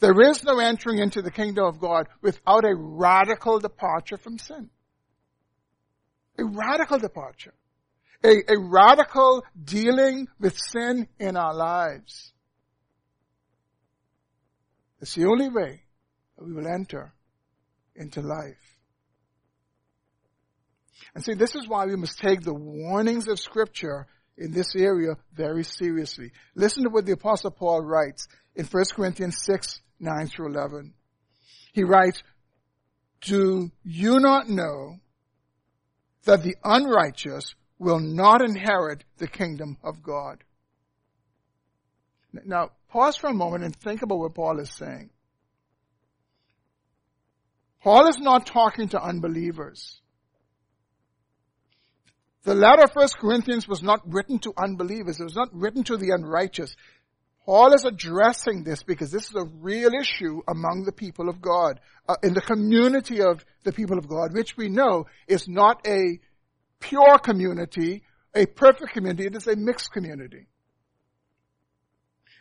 [0.00, 4.70] There is no entering into the kingdom of God without a radical departure from sin.
[6.38, 7.54] A radical departure.
[8.24, 12.32] A, a radical dealing with sin in our lives.
[15.00, 15.82] It's the only way
[16.36, 17.12] that we will enter
[17.94, 18.56] into life.
[21.14, 24.06] And see, this is why we must take the warnings of scripture
[24.36, 26.32] in this area very seriously.
[26.54, 30.94] Listen to what the apostle Paul writes in 1 Corinthians 6, 9 through 11.
[31.72, 32.22] He writes,
[33.20, 34.96] Do you not know
[36.24, 40.42] that the unrighteous will not inherit the kingdom of God?
[42.44, 45.10] Now, pause for a moment and think about what Paul is saying.
[47.82, 50.00] Paul is not talking to unbelievers.
[52.42, 55.20] The letter of 1 Corinthians was not written to unbelievers.
[55.20, 56.74] It was not written to the unrighteous.
[57.44, 61.80] Paul is addressing this because this is a real issue among the people of God,
[62.06, 66.20] uh, in the community of the people of God, which we know is not a
[66.80, 68.02] pure community,
[68.34, 70.46] a perfect community, it is a mixed community.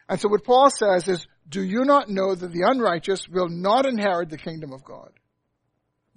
[0.09, 3.85] And so what Paul says is, do you not know that the unrighteous will not
[3.85, 5.11] inherit the kingdom of God?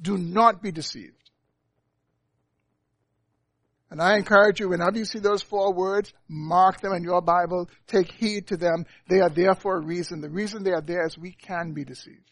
[0.01, 1.14] Do not be deceived.
[3.91, 7.68] And I encourage you, whenever you see those four words, mark them in your Bible,
[7.89, 8.87] take heed to them.
[9.09, 10.21] They are there for a reason.
[10.21, 12.31] The reason they are there is we can be deceived.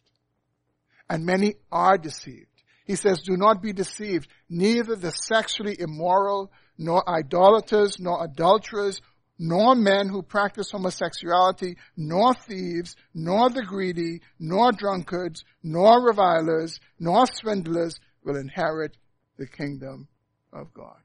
[1.11, 2.48] And many are deceived.
[2.89, 4.29] He says, do not be deceived.
[4.49, 9.03] Neither the sexually immoral, nor idolaters, nor adulterers,
[9.39, 17.27] nor men who practice homosexuality, nor thieves, nor the greedy, nor drunkards, nor revilers, nor
[17.27, 18.97] swindlers will inherit
[19.37, 20.09] the kingdom
[20.51, 20.97] of God.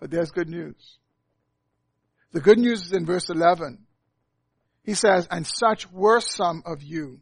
[0.00, 0.98] But there's good news.
[2.32, 3.86] The good news is in verse 11.
[4.82, 7.20] He says, and such were some of you.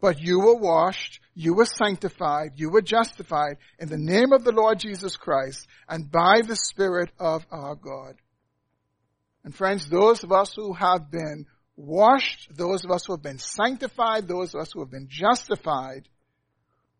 [0.00, 4.52] But you were washed, you were sanctified, you were justified in the name of the
[4.52, 8.14] Lord Jesus Christ and by the Spirit of our God.
[9.44, 11.46] And friends, those of us who have been
[11.76, 16.08] washed, those of us who have been sanctified, those of us who have been justified,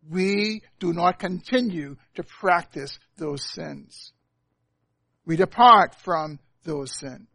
[0.08, 4.12] we do not continue to practice those sins.
[5.26, 7.28] We depart from those sins.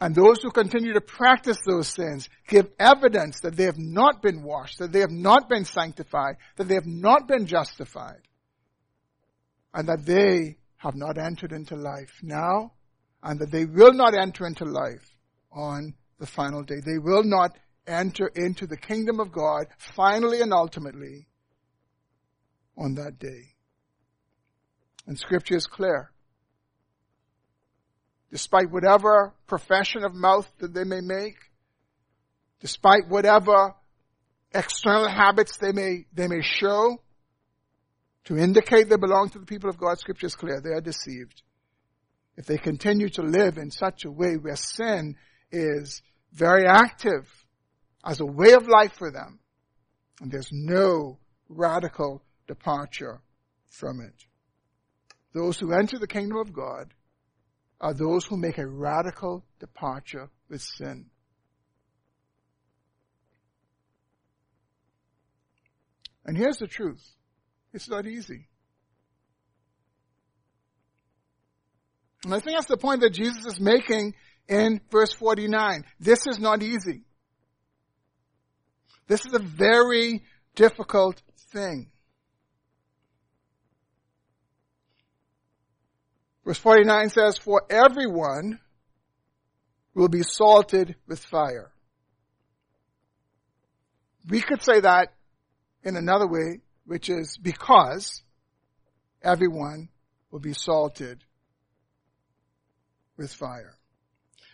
[0.00, 4.42] And those who continue to practice those sins give evidence that they have not been
[4.42, 8.22] washed, that they have not been sanctified, that they have not been justified,
[9.72, 12.72] and that they have not entered into life now,
[13.22, 15.14] and that they will not enter into life
[15.52, 16.80] on the final day.
[16.84, 21.28] They will not enter into the kingdom of God finally and ultimately
[22.76, 23.54] on that day.
[25.06, 26.10] And scripture is clear
[28.34, 31.36] despite whatever profession of mouth that they may make,
[32.58, 33.72] despite whatever
[34.52, 37.00] external habits they may, they may show
[38.24, 40.60] to indicate they belong to the people of God, scripture is clear.
[40.60, 41.42] They are deceived.
[42.36, 45.14] If they continue to live in such a way where sin
[45.52, 47.28] is very active
[48.04, 49.38] as a way of life for them,
[50.20, 53.20] and there's no radical departure
[53.68, 54.24] from it.
[55.32, 56.92] Those who enter the kingdom of God
[57.80, 61.06] are those who make a radical departure with sin.
[66.24, 67.04] And here's the truth.
[67.72, 68.48] It's not easy.
[72.24, 74.14] And I think that's the point that Jesus is making
[74.48, 75.84] in verse 49.
[76.00, 77.02] This is not easy.
[79.06, 80.22] This is a very
[80.54, 81.20] difficult
[81.52, 81.90] thing.
[86.44, 88.60] Verse 49 says, For everyone
[89.94, 91.70] will be salted with fire.
[94.28, 95.14] We could say that
[95.82, 98.22] in another way, which is because
[99.22, 99.88] everyone
[100.30, 101.22] will be salted
[103.16, 103.74] with fire.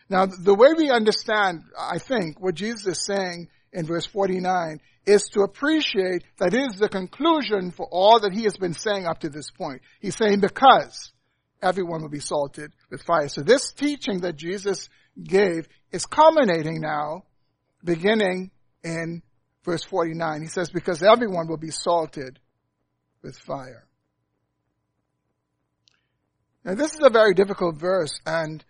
[0.08, 5.26] Now, the way we understand, I think, what Jesus is saying in verse 49 is
[5.32, 9.28] to appreciate that is the conclusion for all that he has been saying up to
[9.28, 9.82] this point.
[10.00, 11.12] He's saying because
[11.62, 13.28] everyone will be salted with fire.
[13.28, 14.88] So this teaching that Jesus
[15.22, 17.24] gave is culminating now,
[17.84, 18.50] beginning
[18.82, 19.22] in
[19.64, 20.42] verse 49.
[20.42, 22.38] He says, because everyone will be salted
[23.22, 23.86] with fire.
[26.64, 28.64] Now this is a very difficult verse and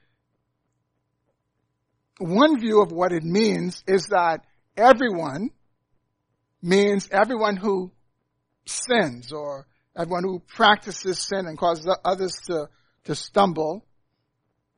[2.19, 4.45] one view of what it means is that
[4.77, 5.51] everyone
[6.63, 7.91] means everyone who
[8.67, 9.67] sins or
[9.97, 12.69] everyone who practices sin and causes others to,
[13.11, 13.85] to stumble,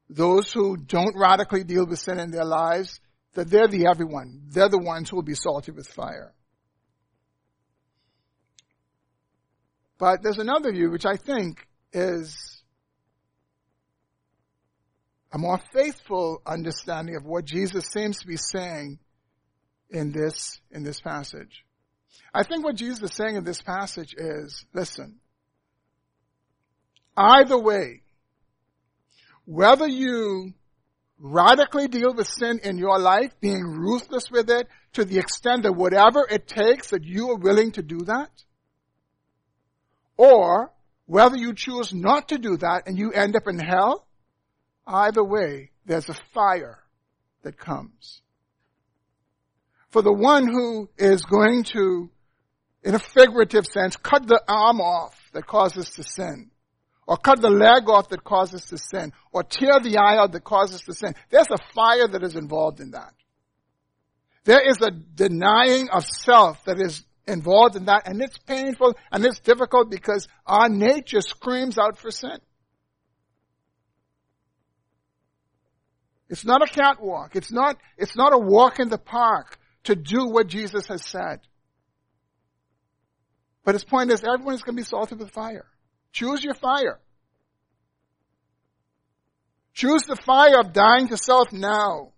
[0.08, 2.98] those who don't radically deal with sin in their lives,
[3.34, 4.40] that they're the everyone.
[4.48, 6.32] They're the ones who will be salted with fire.
[9.98, 12.62] But there's another view which I think is
[15.30, 18.98] a more faithful understanding of what Jesus seems to be saying
[19.90, 21.66] in this, in this passage.
[22.32, 25.20] I think what Jesus is saying in this passage is, listen,
[27.14, 28.01] either way,
[29.44, 30.54] whether you
[31.18, 35.72] radically deal with sin in your life, being ruthless with it to the extent that
[35.72, 38.30] whatever it takes that you are willing to do that,
[40.16, 40.72] or
[41.06, 44.06] whether you choose not to do that and you end up in hell,
[44.86, 46.78] Either way, there's a fire
[47.42, 48.20] that comes.
[49.90, 52.10] For the one who is going to,
[52.82, 56.50] in a figurative sense, cut the arm off that causes to sin,
[57.06, 60.44] or cut the leg off that causes to sin, or tear the eye out that
[60.44, 63.12] causes to sin, there's a fire that is involved in that.
[64.44, 69.24] There is a denying of self that is involved in that, and it's painful and
[69.24, 72.38] it's difficult because our nature screams out for sin.
[76.28, 77.36] It's not a catwalk.
[77.36, 81.40] It's not, it's not a walk in the park to do what Jesus has said.
[83.64, 85.66] But his point is everyone is going to be salted with fire.
[86.12, 87.00] Choose your fire.
[89.72, 92.12] Choose the fire of dying to self now.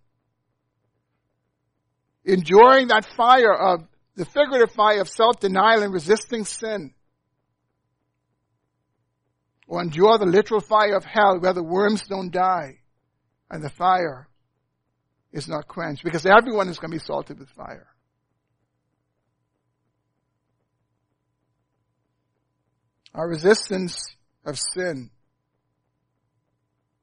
[2.25, 3.85] Enjoying that fire of
[4.17, 6.93] the figurative fire of self-denial and resisting sin.
[9.67, 12.81] Or endure the literal fire of hell where the worms don't die
[13.51, 14.29] and the fire
[15.33, 17.94] is not quenched because everyone is going to be salted with fire.
[23.15, 25.11] Our resistance of sin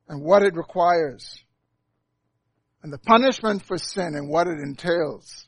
[0.08, 1.44] and what it requires
[2.84, 5.48] and the punishment for sin and what it entails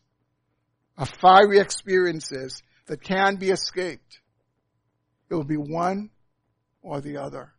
[0.97, 4.19] are fiery experiences that can be escaped.
[5.29, 6.11] It will be one
[6.81, 7.53] or the other.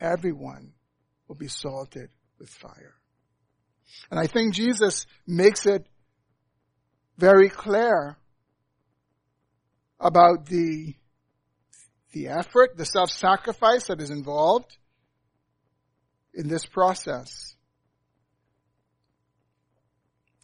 [0.00, 0.72] Everyone
[1.26, 2.94] will be salted with fire.
[4.10, 5.86] And I think Jesus makes it
[7.16, 8.18] very clear
[9.98, 10.94] about the,
[12.16, 14.74] the effort, the self-sacrifice that is involved
[16.32, 17.54] in this process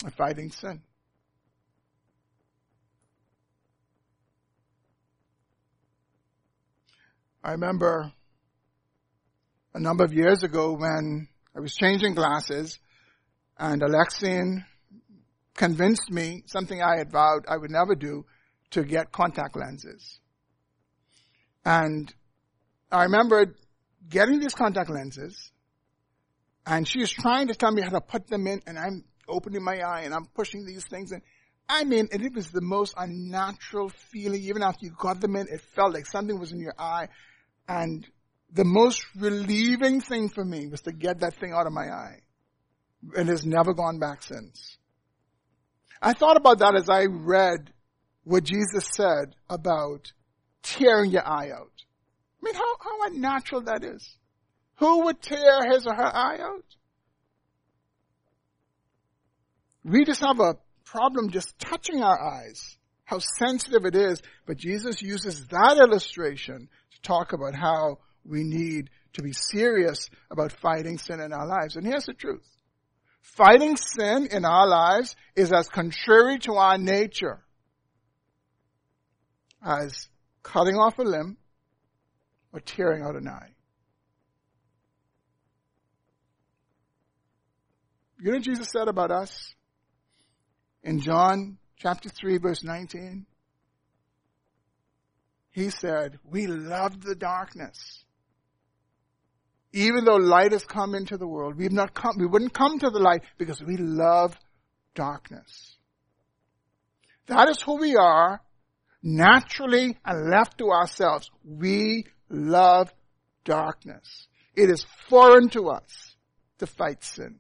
[0.05, 0.83] of fighting sin.
[7.43, 8.13] I remember
[9.73, 12.79] a number of years ago when I was changing glasses
[13.59, 14.67] and Alexine
[15.55, 18.27] convinced me something I had vowed I would never do
[18.73, 20.19] to get contact lenses.
[21.65, 22.13] And
[22.91, 23.55] I remember
[24.09, 25.53] getting these contact lenses
[26.67, 29.63] and she was trying to tell me how to put them in and I'm opening
[29.63, 31.23] my eye and I'm pushing these things in.
[31.69, 34.43] I mean, it was the most unnatural feeling.
[34.43, 37.09] Even after you got them in, it felt like something was in your eye.
[37.69, 38.07] And
[38.53, 42.19] the most relieving thing for me was to get that thing out of my eye.
[43.17, 44.77] And has never gone back since.
[46.01, 47.73] I thought about that as I read
[48.25, 50.13] what Jesus said about
[50.63, 51.73] tearing your eye out.
[52.41, 54.17] I mean, how, how unnatural that is.
[54.77, 56.65] Who would tear his or her eye out?
[59.85, 64.23] We just have a problem just touching our eyes, how sensitive it is.
[64.47, 70.53] But Jesus uses that illustration to talk about how we need to be serious about
[70.53, 71.77] fighting sin in our lives.
[71.77, 72.47] And here's the truth.
[73.21, 77.43] Fighting sin in our lives is as contrary to our nature
[79.65, 80.09] as
[80.43, 81.37] cutting off a limb
[82.53, 83.51] or tearing out an eye.
[88.21, 89.55] You know what Jesus said about us?
[90.83, 93.27] In John chapter 3 verse 19?
[95.51, 98.03] He said, we loved the darkness
[99.73, 102.91] even though light has come into the world, we've not come, we wouldn't come to
[102.91, 104.39] the light because we love
[104.95, 105.77] darkness.
[107.27, 108.43] That is who we are,
[109.03, 111.31] naturally and left to ourselves.
[111.45, 112.93] We love
[113.45, 114.29] darkness.
[114.55, 116.17] It is foreign to us
[116.59, 117.39] to fight sin.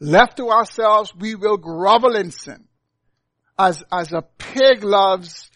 [0.00, 2.64] Left to ourselves, we will grovel in sin.
[3.58, 5.50] As, as a pig loves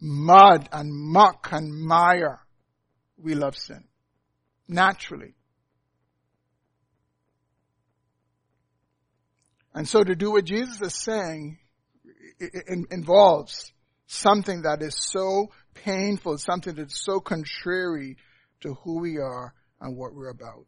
[0.00, 2.40] mud and muck and mire,
[3.18, 3.84] we love sin.
[4.66, 5.34] Naturally.
[9.74, 11.58] And so to do what Jesus is saying
[12.90, 13.72] involves
[14.06, 18.16] something that is so painful, something that's so contrary
[18.60, 20.66] to who we are and what we're about.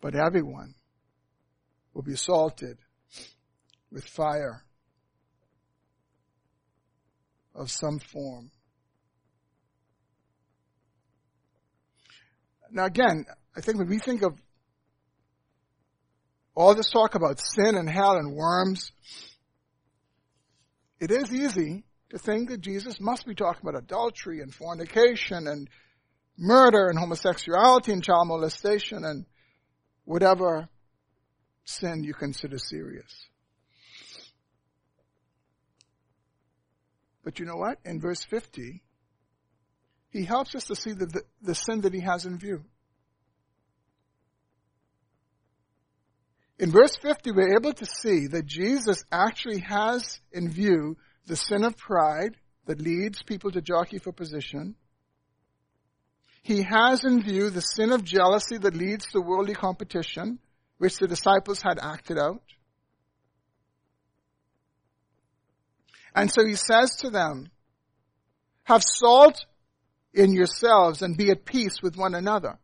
[0.00, 0.74] But everyone
[1.92, 2.78] will be salted
[3.90, 4.64] with fire
[7.54, 8.50] of some form.
[12.70, 13.24] Now again,
[13.56, 14.36] I think when we think of
[16.56, 18.92] all this talk about sin and hell and worms,
[21.04, 25.68] it is easy to think that Jesus must be talking about adultery and fornication and
[26.38, 29.26] murder and homosexuality and child molestation and
[30.04, 30.68] whatever
[31.64, 33.26] sin you consider serious.
[37.22, 37.78] But you know what?
[37.84, 38.82] In verse 50,
[40.10, 42.64] he helps us to see the, the, the sin that he has in view.
[46.58, 50.96] In verse 50, we're able to see that Jesus actually has in view
[51.26, 52.36] the sin of pride
[52.66, 54.76] that leads people to jockey for position.
[56.42, 60.38] He has in view the sin of jealousy that leads to worldly competition,
[60.78, 62.42] which the disciples had acted out.
[66.14, 67.50] And so he says to them,
[68.64, 69.44] have salt
[70.12, 72.58] in yourselves and be at peace with one another.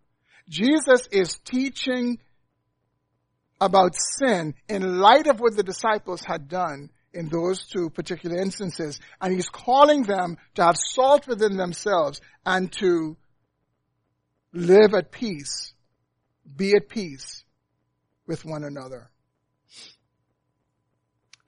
[0.49, 2.19] Jesus is teaching
[3.61, 9.01] about sin in light of what the disciples had done in those two particular instances.
[9.21, 13.17] And he's calling them to have salt within themselves and to
[14.53, 15.73] live at peace,
[16.57, 17.45] be at peace
[18.27, 19.11] with one another.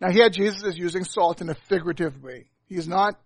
[0.01, 2.49] Now here Jesus is using salt in a figurative way.
[2.67, 3.19] He's not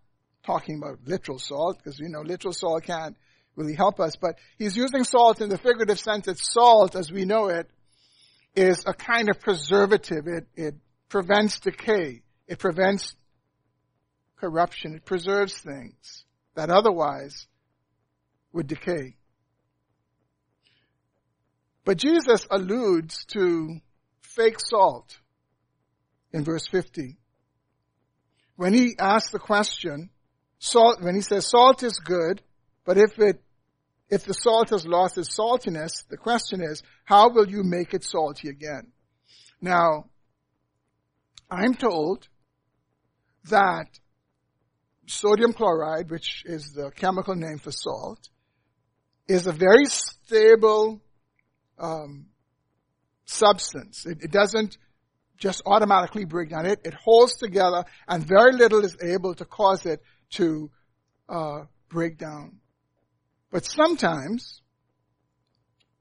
[0.44, 3.16] talking about literal salt, because you know, literal salt can't
[3.56, 7.24] really help us, but he's using salt in the figurative sense that salt, as we
[7.24, 7.68] know it,
[8.56, 10.26] is a kind of preservative.
[10.26, 10.74] It, it
[11.08, 12.22] prevents decay.
[12.48, 13.14] It prevents
[14.36, 14.94] corruption.
[14.94, 17.46] It preserves things that otherwise
[18.52, 19.16] would decay.
[21.84, 23.80] But Jesus alludes to
[24.20, 25.20] fake salt
[26.32, 27.16] in verse 50.
[28.56, 30.10] When he asks the question,
[30.58, 32.42] salt, when he says salt is good,
[32.84, 33.40] but if it
[34.08, 38.04] if the salt has lost its saltiness, the question is, how will you make it
[38.04, 38.92] salty again?
[39.60, 40.06] Now,
[41.50, 42.28] I'm told
[43.50, 43.86] that
[45.06, 48.28] sodium chloride, which is the chemical name for salt,
[49.28, 51.00] is a very stable
[51.78, 52.26] um,
[53.24, 54.06] substance.
[54.06, 54.78] It, it, doesn't
[55.36, 56.66] just automatically break down.
[56.66, 60.00] It, it holds together, and very little is able to cause it
[60.30, 60.70] to
[61.28, 62.58] uh, break down.
[63.50, 64.60] But sometimes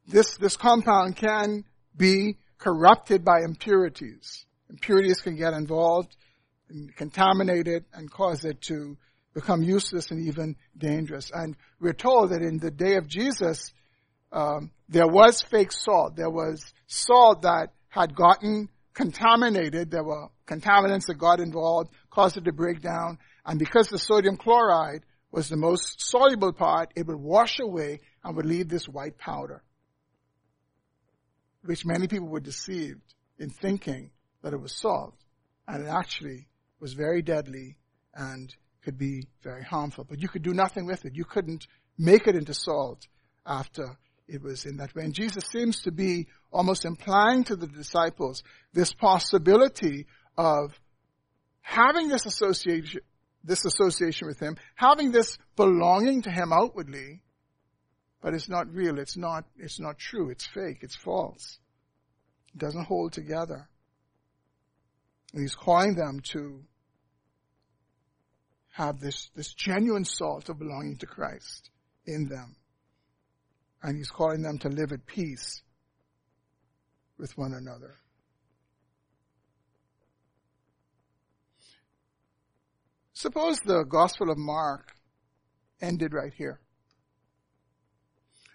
[0.08, 1.64] this, this compound can
[1.96, 4.46] be corrupted by impurities.
[4.70, 6.16] Impurities can get involved
[6.70, 8.98] and contaminate it and cause it to
[9.34, 11.30] become useless and even dangerous.
[11.34, 13.74] And we're told that in the day of Jesus,
[14.32, 16.16] um, there was fake salt.
[16.16, 19.92] There was salt that had gotten contaminated.
[19.92, 23.20] There were contaminants that got involved, caused it to break down.
[23.46, 25.04] And because the sodium chloride
[25.36, 29.62] was the most soluble part, it would wash away and would leave this white powder,
[31.66, 34.12] which many people were deceived in thinking
[34.42, 35.14] that it was salt.
[35.68, 36.48] And it actually
[36.80, 37.76] was very deadly
[38.14, 40.06] and could be very harmful.
[40.08, 41.16] But you could do nothing with it.
[41.16, 41.68] You couldn't
[41.98, 43.06] make it into salt
[43.46, 43.98] after
[44.30, 45.04] it was in that way.
[45.04, 48.42] And Jesus seems to be almost implying to the disciples
[48.74, 50.08] this possibility
[50.38, 50.80] of
[51.62, 53.02] having this association,
[53.46, 57.22] this association with him, having this belonging to him outwardly,
[58.22, 61.60] but it's not real, it's not, it's not true, it's fake, it's false.
[62.54, 63.70] It doesn't hold together.
[65.34, 66.64] And he's calling them to
[68.72, 71.70] have this, this genuine salt of belonging to Christ
[72.06, 72.56] in them.
[73.84, 75.62] And he's calling them to live at peace
[77.18, 77.96] with one another.
[83.16, 84.94] Suppose the Gospel of Mark
[85.82, 86.60] ended right here.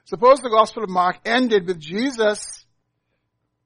[0.04, 2.66] Suppose the Gospel of Mark ended with Jesus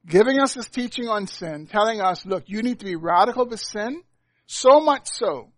[0.07, 3.59] giving us his teaching on sin, telling us, look, you need to be radical with
[3.59, 4.03] sin,
[4.45, 5.51] so much so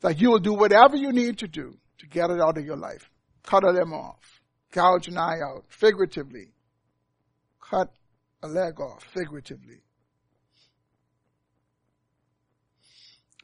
[0.00, 2.76] that you will do whatever you need to do to get it out of your
[2.76, 3.08] life.
[3.44, 4.40] Cut a limb off,
[4.72, 6.48] gouge an eye out, figuratively.
[7.60, 7.92] Cut
[8.42, 9.82] a leg off, figuratively.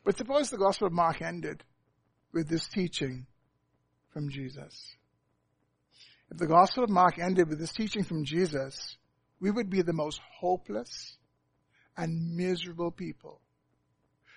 [0.09, 1.62] But suppose the Gospel of Mark ended
[2.32, 3.26] with this teaching
[4.11, 4.96] from Jesus.
[6.30, 8.96] If the Gospel of Mark ended with this teaching from Jesus,
[9.38, 11.18] we would be the most hopeless
[11.94, 13.42] and miserable people.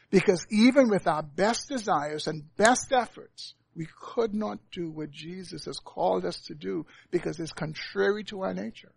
[0.09, 5.63] Because even with our best desires and best efforts, we could not do what Jesus
[5.63, 8.91] has called us to do because it's contrary to our nature.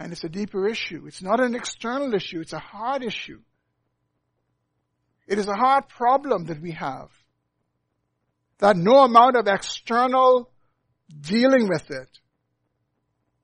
[0.00, 1.04] And it's a deeper issue.
[1.06, 2.40] It's not an external issue.
[2.40, 3.40] It's a hard issue.
[5.26, 7.10] It is a hard problem that we have.
[8.60, 10.50] That no amount of external
[11.20, 12.08] dealing with it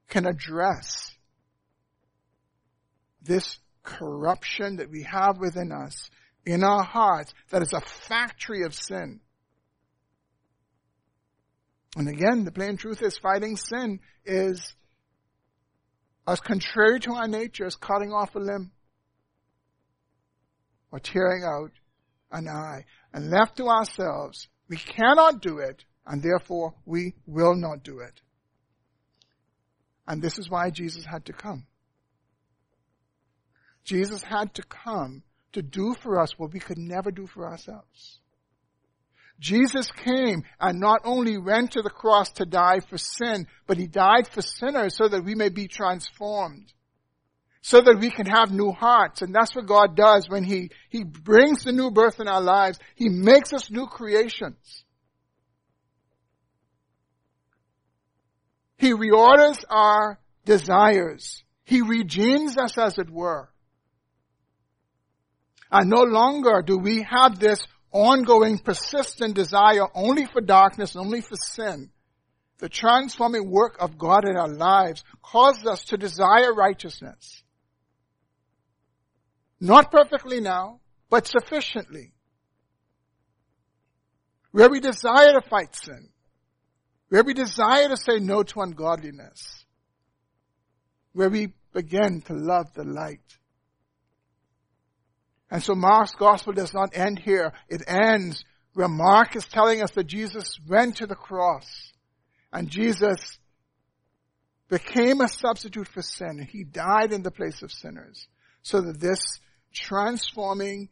[0.08, 1.14] can address
[3.20, 6.08] this corruption that we have within us,
[6.46, 9.20] in our hearts, that is a factory of sin.
[11.98, 14.74] And again, the plain truth is fighting sin is
[16.26, 18.72] as contrary to our nature as cutting off a limb
[20.90, 21.72] or tearing out
[22.32, 22.84] an eye.
[23.12, 28.20] And left to ourselves, we cannot do it and therefore we will not do it.
[30.06, 31.66] And this is why Jesus had to come.
[33.84, 35.22] Jesus had to come
[35.52, 38.20] to do for us what we could never do for ourselves.
[39.38, 43.86] Jesus came and not only went to the cross to die for sin, but he
[43.86, 46.72] died for sinners so that we may be transformed.
[47.60, 49.22] So that we can have new hearts.
[49.22, 52.78] And that's what God does when he, he brings the new birth in our lives.
[52.94, 54.84] He makes us new creations.
[58.78, 61.42] He reorders our desires.
[61.64, 63.50] He redeems us as it were.
[65.70, 67.66] And no longer do we have this
[67.96, 71.90] ongoing, persistent desire only for darkness, only for sin.
[72.58, 77.42] The transforming work of God in our lives causes us to desire righteousness.
[79.60, 82.12] Not perfectly now, but sufficiently.
[84.52, 86.08] Where we desire to fight sin.
[87.08, 89.64] Where we desire to say no to ungodliness.
[91.12, 93.38] Where we begin to love the light.
[95.50, 97.52] And so Mark's gospel does not end here.
[97.68, 98.44] It ends
[98.74, 101.92] where Mark is telling us that Jesus went to the cross
[102.52, 103.38] and Jesus
[104.68, 106.46] became a substitute for sin.
[106.50, 108.26] He died in the place of sinners
[108.62, 109.20] so that this
[109.72, 110.88] transforming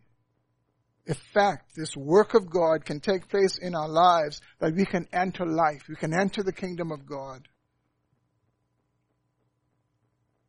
[1.06, 5.44] effect, this work of God can take place in our lives that we can enter
[5.44, 5.82] life.
[5.88, 7.48] We can enter the kingdom of God.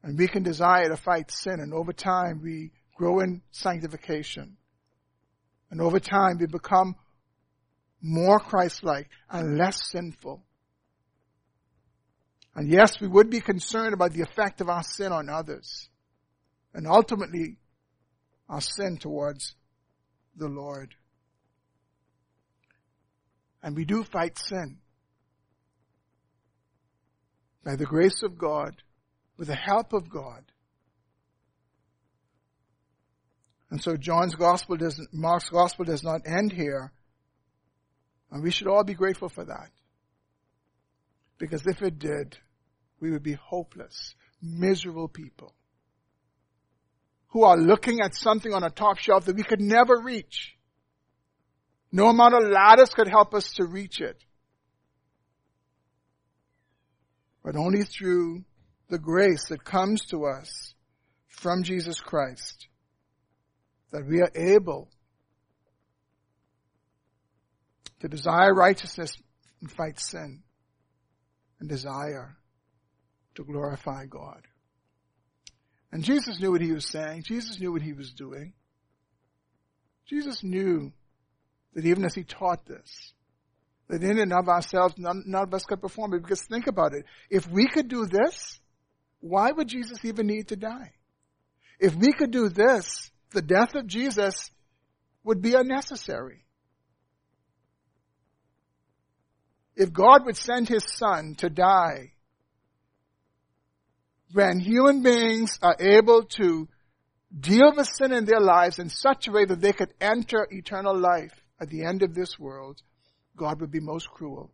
[0.03, 4.57] And we can desire to fight sin and over time we grow in sanctification.
[5.69, 6.95] And over time we become
[8.01, 10.43] more Christ-like and less sinful.
[12.55, 15.89] And yes, we would be concerned about the effect of our sin on others.
[16.73, 17.57] And ultimately,
[18.47, 19.55] our sin towards
[20.37, 20.95] the Lord.
[23.61, 24.77] And we do fight sin.
[27.63, 28.75] By the grace of God,
[29.37, 30.43] with the help of God,
[33.71, 36.91] And so John's gospel doesn't, Mark's gospel does not end here.
[38.31, 39.69] And we should all be grateful for that.
[41.37, 42.37] Because if it did,
[42.99, 45.53] we would be hopeless, miserable people
[47.29, 50.55] who are looking at something on a top shelf that we could never reach.
[51.91, 54.23] No amount of ladders could help us to reach it.
[57.43, 58.45] But only through
[58.89, 60.75] the grace that comes to us
[61.27, 62.67] from Jesus Christ
[63.91, 64.89] that we are able
[67.99, 69.13] to desire righteousness
[69.61, 70.43] and fight sin
[71.59, 72.37] and desire
[73.35, 74.41] to glorify God.
[75.91, 77.23] And Jesus knew what he was saying.
[77.23, 78.53] Jesus knew what he was doing.
[80.07, 80.91] Jesus knew
[81.73, 83.13] that even as he taught this,
[83.87, 86.21] that in and of ourselves, none, none of us could perform it.
[86.21, 87.05] Because think about it.
[87.29, 88.59] If we could do this,
[89.19, 90.93] why would Jesus even need to die?
[91.79, 94.49] If we could do this, the death of Jesus
[95.23, 96.45] would be unnecessary.
[99.75, 102.13] If God would send his son to die
[104.31, 106.67] when human beings are able to
[107.37, 110.97] deal with sin in their lives in such a way that they could enter eternal
[110.97, 112.81] life at the end of this world,
[113.35, 114.51] God would be most cruel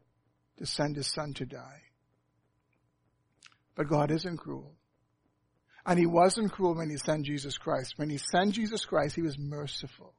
[0.58, 1.82] to send his son to die.
[3.76, 4.76] But God isn't cruel.
[5.86, 7.94] And he wasn't cruel when he sent Jesus Christ.
[7.98, 10.14] When he sent Jesus Christ, he was merciful.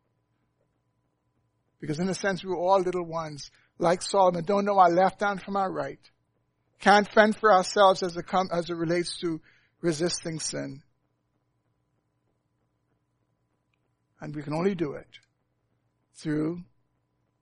[1.80, 5.20] Because in a sense, we were all little ones, like Solomon, don't know our left
[5.20, 5.98] hand from our right.
[6.80, 9.40] Can't fend for ourselves as it, as it relates to
[9.80, 10.82] resisting sin.
[14.20, 15.18] And we can only do it
[16.14, 16.60] through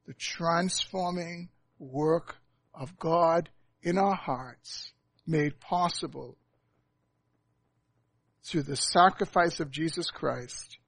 [0.06, 2.36] the transforming work
[2.74, 3.50] of God
[3.82, 4.92] in our hearts
[5.26, 6.36] made possible
[8.44, 10.78] through the sacrifice of Jesus Christ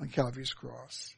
[0.00, 1.14] on Calvary's cross.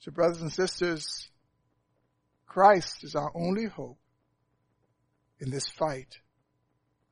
[0.00, 1.28] So brothers and sisters,
[2.46, 3.98] Christ is our only hope
[5.40, 6.18] in this fight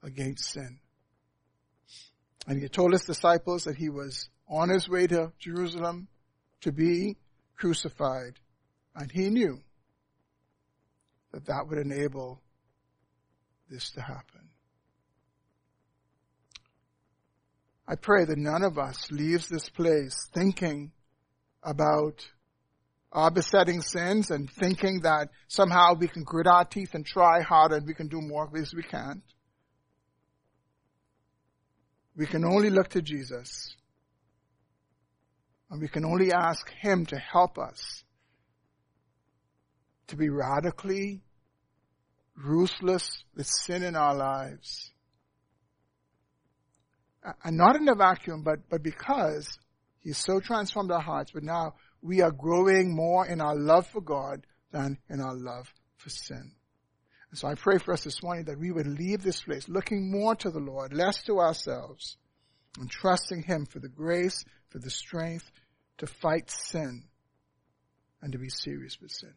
[0.03, 0.78] against sin.
[2.47, 6.09] And he told his disciples that he was on his way to Jerusalem
[6.62, 7.16] to be
[7.57, 8.38] crucified.
[8.95, 9.61] And he knew
[11.32, 12.40] that that would enable
[13.72, 14.50] this to happen.
[17.88, 20.92] I pray that none of us leaves this place thinking
[21.62, 22.24] about
[23.10, 27.76] our besetting sins and thinking that somehow we can grit our teeth and try harder
[27.76, 29.22] and we can do more because we can't.
[32.16, 33.74] We can only look to Jesus.
[35.70, 38.04] And we can only ask Him to help us
[40.08, 41.22] to be radically
[42.43, 44.90] ruthless with sin in our lives.
[47.45, 49.59] And not in a vacuum, but, but because
[50.01, 54.01] He's so transformed our hearts, but now we are growing more in our love for
[54.01, 56.53] God than in our love for sin.
[57.30, 60.11] And so I pray for us this morning that we would leave this place looking
[60.11, 62.16] more to the Lord, less to ourselves,
[62.78, 65.49] and trusting Him for the grace, for the strength
[65.99, 67.05] to fight sin
[68.20, 69.34] and to be serious with sin.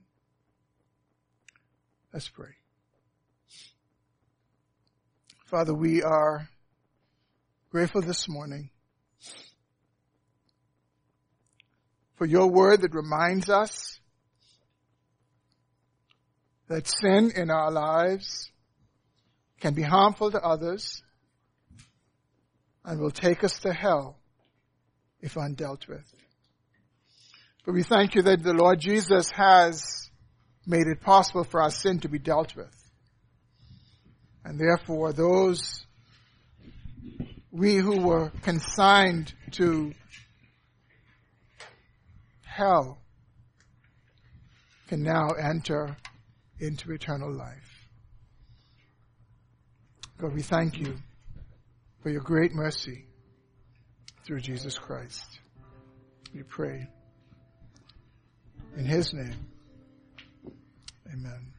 [2.12, 2.56] Let's pray.
[5.46, 6.50] Father, we are
[7.70, 8.72] grateful this morning
[12.16, 14.00] for your word that reminds us
[16.68, 18.50] that sin in our lives
[19.60, 21.04] can be harmful to others
[22.84, 24.18] and will take us to hell
[25.22, 26.12] if undealt with.
[27.68, 30.10] But we thank you that the Lord Jesus has
[30.66, 32.85] made it possible for our sin to be dealt with.
[34.46, 35.86] And therefore those
[37.52, 39.94] we who were consigned to
[42.44, 43.00] hell
[44.88, 45.98] can now enter
[46.60, 47.88] into eternal life.
[50.20, 50.96] God, we thank you
[52.04, 53.06] for your great mercy
[54.26, 55.40] through Jesus Christ.
[56.34, 56.88] We pray
[58.78, 59.48] in his name.
[61.12, 61.55] Amen.